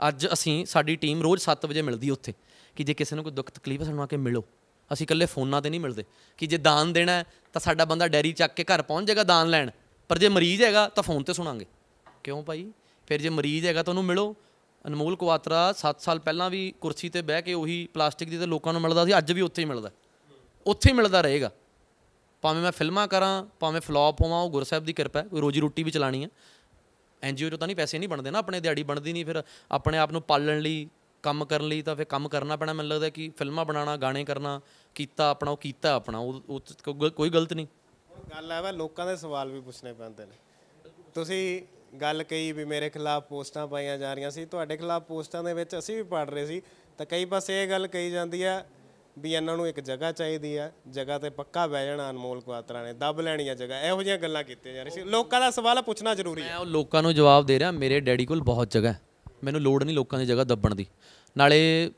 ਅੱਜ 0.08 0.26
ਅਸੀਂ, 0.32 0.66
ਸਾਡੀ 0.66 0.96
ਟੀਮ 0.96 1.22
ਰੋਜ਼ 1.22 1.42
7 1.42 1.66
ਵਜੇ 1.66 1.82
ਮਿਲਦੀ 1.82 2.08
ਹੈ 2.08 2.12
ਉੱਥੇ, 2.12 2.34
ਕਿ 2.76 2.84
ਜੇ 2.84 2.94
ਕਿਸੇ 2.94 3.14
ਨੂੰ 3.14 3.24
ਕੋਈ 3.24 3.32
ਦੁੱਖ 3.32 3.50
ਤਕਲੀਫ 3.50 3.80
ਹੈ, 3.80 3.84
ਸਾਨੂੰ 3.84 4.02
ਆ 4.02 4.06
ਕੇ 4.06 4.16
ਮਿਲੋ। 4.16 4.44
ਅਸੀਂ 4.92 5.06
ਇਕੱਲੇ 5.06 5.26
ਫੋਨਾਂ 5.26 5.62
ਤੇ 5.62 5.70
ਨਹੀਂ 5.70 5.80
ਮਿਲਦੇ। 5.80 6.04
ਕਿ 6.38 6.46
ਜੇ 6.46 6.58
ਦਾਨ 6.58 6.92
ਦੇਣਾ 6.92 7.12
ਹੈ, 7.12 7.24
ਤਾਂ 7.52 7.60
ਸਾਡਾ 7.60 7.84
ਬੰਦਾ 7.84 8.08
ਡੈਰੀ 8.08 8.32
ਚੱਕ 8.32 8.54
ਕੇ 8.54 8.64
ਘਰ 8.64 8.82
ਪਹੁੰਚ 8.82 9.06
ਜਾਏਗਾ 9.06 9.22
ਦਾਨ 9.22 9.50
ਲੈਣ। 9.50 9.70
ਪਰ 10.08 10.18
ਜੇ 10.18 10.28
ਮਰੀਜ਼ 10.28 10.62
ਹੈਗਾ, 10.62 10.88
ਤਾਂ 10.88 11.02
ਫੋਨ 11.02 11.22
ਤੇ 11.22 11.32
ਸੁਣਾਂਗੇ। 11.32 11.66
ਕਿਉਂ 12.24 12.42
ਭਾਈ? 12.42 12.72
ਫਿਰ 13.06 13.22
ਜੇ 13.22 13.28
ਮਰੀਜ਼ 13.28 13.66
ਹੈਗਾ, 13.66 13.82
ਤਾਂ 13.82 13.90
ਉਹਨੂੰ 13.90 14.04
ਮਿਲੋ। 14.04 14.36
ਅਨਮੋਲ 14.86 15.16
ਕੁਆਤਰਾ 15.16 15.72
7 15.72 16.00
ਸਾਲ 16.00 16.18
ਪਹਿਲਾਂ 16.18 16.50
ਵੀ 16.50 16.74
ਕੁਰਸੀ 16.80 17.08
ਤੇ 17.08 17.22
ਬਹਿ 17.22 17.42
ਕੇ 17.42 17.54
ਉਹੀ 17.54 17.88
ਪਲਾਸਟਿਕ 17.94 18.28
ਦੀ 18.28 18.38
ਤੇ 18.38 18.46
ਲੋਕਾਂ 18.46 18.72
ਨੂੰ 18.72 18.82
ਮਿਲਦਾ 18.82 19.06
ਸੀ, 19.06 19.18
ਅੱਜ 19.18 19.32
ਵੀ 19.32 19.40
ਉੱਥੇ 19.40 19.62
ਹੀ 19.62 19.66
ਮਿਲਦਾ। 19.66 19.90
ਉੱਥੇ 20.66 20.90
ਹੀ 20.90 20.94
ਮਿਲਦਾ 20.94 21.20
ਰਹੇਗਾ। 21.20 21.50
ਭਾਵੇਂ 22.42 22.62
ਮੈਂ 22.62 22.72
ਫਿਲਮਾਂ 22.72 23.08
ਕਰਾਂ, 23.08 23.44
ਭਾਵੇਂ 23.60 23.80
ਫਲॉप 23.80 24.16
ਹੋਵਾਂ, 24.20 24.42
ਉਹ 24.42 24.50
ਗੁਰਸਾਹਿਬ 24.50 24.84
ਦੀ 24.84 24.92
ਕਿਰਪਾ 24.92 25.20
ਹੈ, 25.20 25.24
ਕੋਈ 25.24 25.40
ਰੋਜੀ 25.40 25.60
ਰੋਟੀ 25.60 25.82
ਵੀ 25.82 25.90
ਚਲਾਣੀ 25.90 26.24
ਹੈ। 26.24 26.28
ਐਨਜੀਓ 27.22 27.50
ਚੋਂ 27.50 27.58
ਤਾਂ 27.58 27.66
ਨਹੀਂ 27.68 27.76
ਪੈਸੇ 27.76 27.98
ਨਹੀਂ 27.98 28.08
ਬਣਦੇ 28.08 28.30
ਨਾ, 28.30 28.38
ਆਪਣੇ 28.38 28.60
ਦਿਹਾੜੀ 28.60 28.82
ਬਣਦੀ 28.82 29.12
ਨਹੀਂ, 29.12 29.24
ਫਿਰ 29.24 29.42
ਆਪਣੇ 29.70 29.98
ਆਪ 29.98 30.12
ਨੂੰ 30.12 30.22
ਪਾਲਣ 30.22 30.60
ਲਈ, 30.60 30.88
ਕੰਮ 31.22 31.44
ਕਰਨ 31.44 31.68
ਲਈ 31.68 31.82
ਤਾਂ 31.82 31.96
ਫਿਰ 31.96 32.04
ਕੰਮ 32.04 32.28
ਕਰਨਾ 32.28 32.56
ਪੈਣਾ, 32.56 32.72
ਮੈਨੂੰ 32.72 32.90
ਲੱਗਦਾ 32.90 33.08
ਕਿ 33.08 33.30
ਫਿਲਮਾਂ 33.38 33.64
ਬਣਾਉਣਾ, 33.64 33.96
ਗਾਣੇ 33.96 34.24
ਕਰਨਾ, 34.24 34.60
ਕੀਤਾ 34.94 35.30
ਆਪਣਾ, 35.30 35.50
ਉਹ 35.50 35.56
ਕੀਤਾ 35.56 35.94
ਆਪਣਾ, 35.94 36.18
ਉਹ 36.18 36.42
ਉਹ 36.48 36.60
'ਚ 36.60 36.72
ਕੋਈ 36.72 37.10
ਕੋਈ 37.10 37.30
ਗਲਤ 37.30 37.52
ਨਹੀਂ। 37.52 37.66
ਗੱਲ 38.30 38.52
ਹੈ 38.52 38.60
ਵਾ, 38.62 38.70
ਲੋਕਾਂ 38.70 39.06
ਦੇ 39.06 39.16
ਸਵਾਲ 39.16 39.50
ਵੀ 39.50 39.60
ਪੁੱਛਣੇ 39.60 39.92
ਪੈਂਦੇ 39.92 40.26
ਨੇ। 40.26 40.36
ਤੁਸੀਂ 41.14 41.62
ਗੱਲ 42.00 42.22
ਕਹੀ 42.22 42.52
ਵੀ 42.52 42.64
ਮੇਰੇ 42.64 42.90
ਖਿਲਾਫ 42.90 43.28
ਪੋਸਟਾਂ 43.28 43.66
ਪਾਈਆਂ 43.66 43.98
ਜਾ 43.98 44.14
ਰਹੀਆਂ 44.14 44.30
ਸੀ, 44.30 44.44
ਤੁਹਾਡੇ 44.44 44.76
ਖਿਲਾਫ 44.76 45.02
ਪੋਸਟਾਂ 45.02 45.44
ਦੇ 45.44 45.54
ਵਿੱਚ 45.54 45.78
ਅਸੀਂ 45.78 45.96
ਵੀ 45.96 46.02
ਪੜ 46.02 46.30
ਰਹੇ 46.30 46.46
ਸੀ, 46.46 46.62
ਤਾਂ 46.98 47.06
ਕਈ 47.06 47.24
ਪਾਸੇ 47.24 47.62
ਇਹ 47.62 47.68
ਗੱਲ 47.68 47.86
ਕਹੀ 47.86 48.10
ਜਾਂਦੀ 48.10 48.42
ਆ 48.42 48.64
ਵੀ 49.18 49.32
ਇਹਨਾਂ 49.34 49.56
ਨੂੰ 49.56 49.68
ਇੱਕ 49.68 49.80
ਜਗ੍ਹਾ 49.80 50.12
ਚਾਹੀਦੀ 50.12 50.56
ਆ, 50.56 50.70
ਜਗ੍ਹਾ 50.90 51.18
ਤੇ 51.18 51.30
ਪੱਕਾ 51.30 51.66
ਬਹਿ 51.66 51.86
ਜਾਣਾ 51.86 52.10
ਅਨਮੋਲ 52.10 52.40
ਕੁਆਤਰਾ 52.40 52.82
ਨੇ, 52.84 52.92
ਦੱਬ 52.92 53.20
ਲੈਣੀ 53.20 53.48
ਆ 53.48 53.54
ਜਗ੍ਹਾ, 53.54 53.80
ਇਹੋ 53.80 54.02
ਜਿਹੀਆਂ 54.02 54.18
ਗੱਲਾਂ 54.18 54.44
ਕੀਤੀਆਂ 54.44 54.74
ਜਾ 54.74 54.82
ਰਹੀਆਂ 54.82 55.04
ਸੀ। 55.04 55.10
ਲੋਕਾਂ 55.10 55.40
ਦਾ 55.40 55.50
ਸਵਾਲ 55.50 55.82
ਪੁੱਛਣਾ 55.82 56.14
ਜ਼ਰੂਰੀ 56.14 56.42
ਹੈ 56.42 56.48
ਮੈਂ 56.48 56.56
ਉਹ 56.56 56.66
ਲੋਕਾਂ 56.66 57.02
ਨੂੰ 57.02 57.14
ਜਵਾਬ 57.14 57.46
ਦੇ 57.46 57.58
ਰਿਹਾ, 57.58 57.70
ਮੇਰੇ 57.70 58.00
ਡੈਡੀ 58.00 58.26
ਕੋਲ 58.26 58.40
ਬਹੁਤ 58.40 58.70
ਜਗ੍ਹਾ 58.70 58.92
ਹੈ। 58.92 59.00
ਮੈਨੂੰ 59.44 59.60
ਲੋੜ 59.60 59.84
ਨਹੀਂ 59.84 59.96
ਲੋਕਾਂ 59.96 60.18
ਦੀ 60.18 60.26
ਜਗ੍ਹਾ 60.26 60.44
ਦੱਬਣ 60.44 60.74
ਦੀ। 60.74 60.86
ਨਾਲੇ 61.36 61.90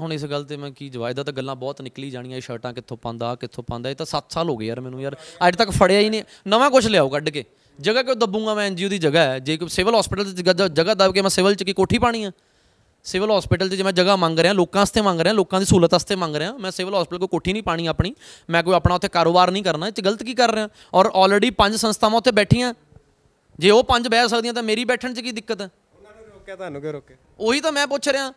ਹੁਣ 0.00 0.12
ਇਸ 0.12 0.24
ਗੱਲ 0.24 0.44
ਤੇ 0.44 0.56
ਮੈਂ 0.56 0.70
ਕੀ 0.70 0.88
ਜਵਾਬ 0.88 1.10
ਇਹਦਾ 1.10 1.22
ਤਾਂ 1.22 1.32
ਗੱਲਾਂ 1.32 1.56
ਬਹੁਤ 1.56 1.82
ਨਿਕਲੀ 1.82 2.10
ਜਾਣੀਆਂ, 2.10 2.36
ਇਹ 2.36 2.42
ਸ਼ਰਟਾਂ 2.42 2.72
ਕਿੱਥੋਂ 2.72 2.96
ਪਾਉਂਦਾ, 2.96 3.28
ਆਹ 3.30 3.36
ਕਿੱਥੋਂ 3.36 3.64
ਪਾਉਂਦਾ, 3.64 3.90
ਇਹ 3.90 3.96
ਤਾਂ 3.96 4.06
7 4.06 4.32
ਸਾਲ 4.32 4.48
ਹੋ 4.48 4.56
ਗਏ 4.56 4.66
ਯਾਰ 4.66 4.80
ਮੈਨੂੰ 4.80 5.02
ਯਾਰ, 5.02 5.16
ਅੱਜ 5.48 5.56
ਤੱਕ 5.56 5.70
ਫੜਿਆ 5.70 6.00
ਹੀ 6.00 6.10
ਨਹੀਂ, 6.10 6.22
ਨਵਾਂ 6.48 6.70
ਕੁਝ 6.70 6.86
ਲਿਆਓ 6.86 7.08
ਕੱਢ 7.08 7.28
ਕੇ। 7.28 7.44
ਜਗ੍ਹਾ 7.80 8.02
ਕਿਉਂ 8.02 8.16
ਦੱਬੂਗਾ 8.16 8.54
ਮੈਂ 8.54 8.66
ਐਨਜੀਓ 8.66 8.88
ਦੀ 8.88 8.98
ਜਗ੍ਹਾ 8.98 9.22
ਹੈ, 9.22 9.38
ਜੇ 9.38 9.56
ਕੋਈ 9.56 9.68
ਸਿਵਲ 9.68 9.94
ਹਸਪੀਟਲ 10.00 10.24
'ਚ 10.24 10.28
ਜਗ੍ਹਾ 10.28 10.68
ਜਗ੍ਹਾ 10.68 10.94
ਦੱਬ 10.94 11.14
ਕੇ 11.14 11.22
ਮੈਂ 11.22 11.30
ਸਿਵਲ 11.30 11.54
'ਚ 11.54 11.62
ਕੀ 11.62 11.72
ਕੋਠੀ 11.72 11.98
ਪਾਣੀ 11.98 12.24
ਆ? 12.24 12.32
ਸਿਵਲ 13.04 13.30
ਹਸਪੀਟਲ 13.38 13.68
'ਚ 13.68 13.74
ਜੇ 13.74 13.82
ਮੈਂ 13.82 13.92
ਜਗ੍ਹਾ 13.92 14.16
ਮੰਗ 14.16 14.38
ਰਿਹਾ 14.38 14.52
ਲੋਕਾਂ 14.52 14.80
ਵਾਸਤੇ 14.80 15.00
ਮੰਗ 15.00 15.20
ਰਿਹਾ 15.20 15.34
ਲੋਕਾਂ 15.34 15.60
ਦੀ 15.60 15.66
ਸਹੂਲਤ 15.66 15.92
ਵਾਸਤੇ 15.92 16.14
ਮੰਗ 16.14 16.36
ਰਿਹਾ 16.36 16.52
ਮੈਂ 16.52 16.70
ਸਿਵਲ 16.70 16.94
ਹਸਪੀਟਲ 16.94 17.18
ਕੋ 17.18 17.26
ਕੋਠੀ 17.26 17.52
ਨਹੀਂ 17.52 17.62
ਪਾਣੀ 17.62 17.86
ਆਪਣੀ 17.86 18.14
ਮੈਂ 18.50 18.62
ਕੋਈ 18.62 18.74
ਆਪਣਾ 18.74 18.94
ਉੱਥੇ 18.94 19.08
ਕਾਰੋਬਾਰ 19.08 19.50
ਨਹੀਂ 19.50 19.62
ਕਰਨਾ 19.62 19.86
ਇਹ 19.86 19.92
'ਚ 19.92 20.00
ਗਲਤ 20.00 20.22
ਕੀ 20.22 20.34
ਕਰ 20.34 20.52
ਰਿਹਾ? 20.52 20.68
ਔਰ 20.94 21.10
ਆਲਰੇਡੀ 21.14 21.50
ਪੰਜ 21.50 21.76
ਸੰਸਥਾਵਾਂ 21.76 22.18
ਉੱਥੇ 22.18 22.30
ਬੈਠੀਆਂ। 22.30 22.74
ਜੇ 23.58 23.70
ਉਹ 23.70 23.84
ਪੰਜ 23.84 24.08
ਬਹਿ 24.08 24.28
ਸਕਦੀਆਂ 24.28 24.54
ਤਾਂ 24.54 24.62
ਮੇਰੀ 24.62 24.84
ਬੈਠਣ 24.84 25.14
'ਚ 25.14 25.20
ਕੀ 25.20 25.32
ਦਿੱਕਤ 25.32 25.60
ਹੈ? 25.60 25.68
ਉਹਨਾਂ 25.96 26.12
ਨੂੰ 26.14 26.34
ਰੋਕਿਆ 26.34 26.56
ਤੁਹਾਨੂੰ 26.56 26.80
ਕਿਉਂ 26.80 26.92
ਰੋਕੇ 26.92 27.16
ਉਹੀ 27.40 27.60
ਤਾਂ 27.60 27.72
ਮੈਂ 27.72 27.86
ਪੁੱਛ 27.86 28.08
ਰਿਹਾ 28.08 28.32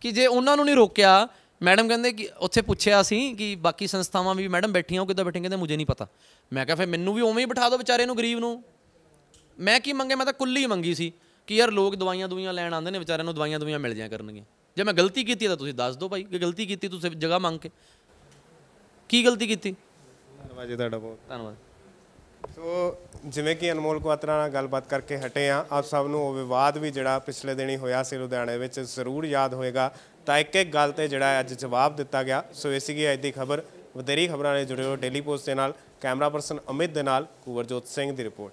ਕਿ 0.00 0.12
ਜੇ 0.12 0.26
ਉਹਨਾਂ 0.26 0.56
ਨੂੰ 0.56 0.64
ਨਹੀਂ 0.64 0.76
ਰੋਕਿਆ 0.76 1.28
ਮੈਡਮ 1.62 1.88
ਕਹਿੰਦੇ 1.88 2.12
ਕਿ 2.12 2.28
ਉੱਥੇ 2.38 2.62
ਪੁੱਛਿਆ 2.62 3.02
ਸੀ 3.02 3.32
ਕਿ 3.32 3.54
ਬਾਕੀ 3.56 3.86
ਸੰਸਥਾਵਾਂ 3.86 4.34
ਵੀ 4.34 4.48
ਮੈਡਮ 4.48 4.72
ਬੈਠੀਆਂ 4.72 5.02
ਉਹ 5.02 5.06
ਕਿੱਦਾਂ 5.06 5.24
ਬੈਠੀਆਂ 5.24 5.42
ਕਹਿੰਦੇ 5.42 5.56
ਮੁਝੇ 5.56 5.76
ਨਹੀਂ 5.76 5.86
ਪਤਾ। 5.86 6.06
ਮੈਂ 6.52 6.66
ਕਿਹਾ 6.66 6.76
ਫਿਰ 6.76 6.86
ਮੈਨੂੰ 6.86 7.14
ਵੀ 7.14 7.22
ਉਵੇਂ 7.22 7.40
ਹੀ 7.40 7.46
ਬਿਠਾ 7.46 7.68
ਦਿਓ 7.68 7.78
ਵਿਚਾਰੇ 7.78 8.06
ਨੂੰ 8.06 8.16
ਗਰੀਬ 8.18 8.38
ਨੂੰ। 8.38 8.62
ਮੈਂ 9.58 9.80
ਕੀ 9.80 9.92
ਮੰਗੇ 9.92 10.14
ਮੈਂ 10.14 10.26
ਤਾਂ 10.26 10.32
ਕੁੱਲੀ 10.32 10.66
ਮੰਗੀ 10.66 10.94
ਸੀ। 10.94 11.12
ਕਿ 11.46 11.56
ਯਾਰ 11.56 11.70
ਲੋਕ 11.70 11.96
ਦਵਾਈਆਂ 11.96 12.28
ਦੁਈਆਂ 12.28 12.52
ਲੈਣ 12.52 12.74
ਆਉਂਦੇ 12.74 12.90
ਨੇ 12.90 12.98
ਵਿਚਾਰਿਆਂ 12.98 13.24
ਨੂੰ 13.24 13.34
ਦਵਾਈਆਂ 13.34 13.60
ਦੁਈਆਂ 13.60 13.78
ਮਿਲ 13.78 13.94
ਜਾਇਆ 13.94 14.08
ਕਰਨਗੀਆਂ। 14.08 14.44
ਜੇ 14.76 14.84
ਮੈਂ 14.84 14.94
ਗਲਤੀ 14.94 15.24
ਕੀਤੀ 15.24 15.48
ਤਾਂ 15.48 15.56
ਤੁਸੀਂ 15.56 15.74
ਦੱਸ 15.74 15.96
ਦਿਓ 15.96 16.08
ਭਾਈ 16.08 16.22
ਕਿ 16.22 16.38
ਗਲਤੀ 16.38 16.66
ਕੀਤੀ 16.66 16.88
ਤੁਸੀਂ 16.88 17.10
ਜਗ੍ਹਾ 17.10 17.38
ਮੰਗ 17.38 17.58
ਕੇ। 17.58 17.70
ਕੀ 19.08 19.24
ਗਲਤੀ 19.24 19.46
ਕੀਤੀ? 19.46 19.72
ਧੰਨਵਾਦ 19.72 20.68
ਜੀ 20.68 20.76
ਤੁਹਾਡਾ 20.76 20.98
ਬਹੁਤ। 20.98 21.18
ਧੰਨਵਾਦ। 21.28 21.56
ਸੋ 22.54 22.96
ਜਿਵੇਂ 23.24 23.56
ਕਿ 23.56 23.72
ਅਨਮੋਲ 23.72 24.00
ਕੁਆਤਰਾ 24.00 24.36
ਨਾਲ 24.38 24.50
ਗੱਲਬਾਤ 24.50 24.86
ਕਰਕੇ 24.86 25.16
ਹਟੇ 25.16 25.50
ਆ 25.50 25.66
ਆਪ 25.70 25.84
ਸਭ 25.84 26.06
ਨੂੰ 26.10 26.28
ਉਹ 26.28 26.34
ਵਿਵਾਦ 26.34 26.78
ਵੀ 26.78 26.90
ਜਿਹੜਾ 26.90 27.18
ਪਿਛਲੇ 27.18 27.54
ਦਿਨੀ 27.54 27.76
ਹੋਇਆ 27.76 28.02
ਸੀ 28.02 28.16
ਲੁਧਿਆਣੇ 28.16 28.58
ਵਿੱਚ 28.58 28.80
ਜ਼ਰੂਰ 28.80 29.24
ਯਾਦ 29.24 29.54
ਹੋਏਗਾ। 29.54 29.94
ਤਾਂ 30.26 30.38
ਇੱਕ 30.38 30.56
ਇੱਕ 30.56 30.74
ਗੱਲ 30.74 30.92
ਤੇ 30.92 31.08
ਜਿਹੜਾ 31.08 31.40
ਅੱਜ 31.40 31.54
ਜਵਾਬ 31.54 31.96
ਦਿੱਤਾ 31.96 32.22
ਗਿਆ। 32.22 32.44
ਸੋ 32.52 32.72
ਇਹ 32.72 32.80
ਸੀਗੀ 32.80 33.12
ਅੱਜ 33.12 33.20
ਦੀ 33.20 33.30
ਖਬਰ। 33.30 33.62
ਵਧੇਰੀ 33.96 34.28
ਖਬਰਾਂ 34.28 34.54
ਨਾਲ 34.54 34.64
ਜੁੜੇ 34.64 34.84
ਹੋ 34.84 34.96
ਡੇਲੀ 34.96 35.20
ਪੋਸਟ 35.20 35.46
ਦੇ 35.46 35.54
ਨਾਲ। 35.54 35.74
ਕੈਮਰਾ 36.00 36.28
ਪਰਸਨ 36.28 36.58
ਅਮਿਤ 36.70 36.90
ਦੇ 36.90 37.02
ਨਾਲ 37.02 37.26
ਕੁਵਰਜੋਤ 37.44 37.86
ਸਿੰਘ 37.86 38.16
ਦੀ 38.16 38.24
ਰਿਪੋਰਟ। 38.24 38.50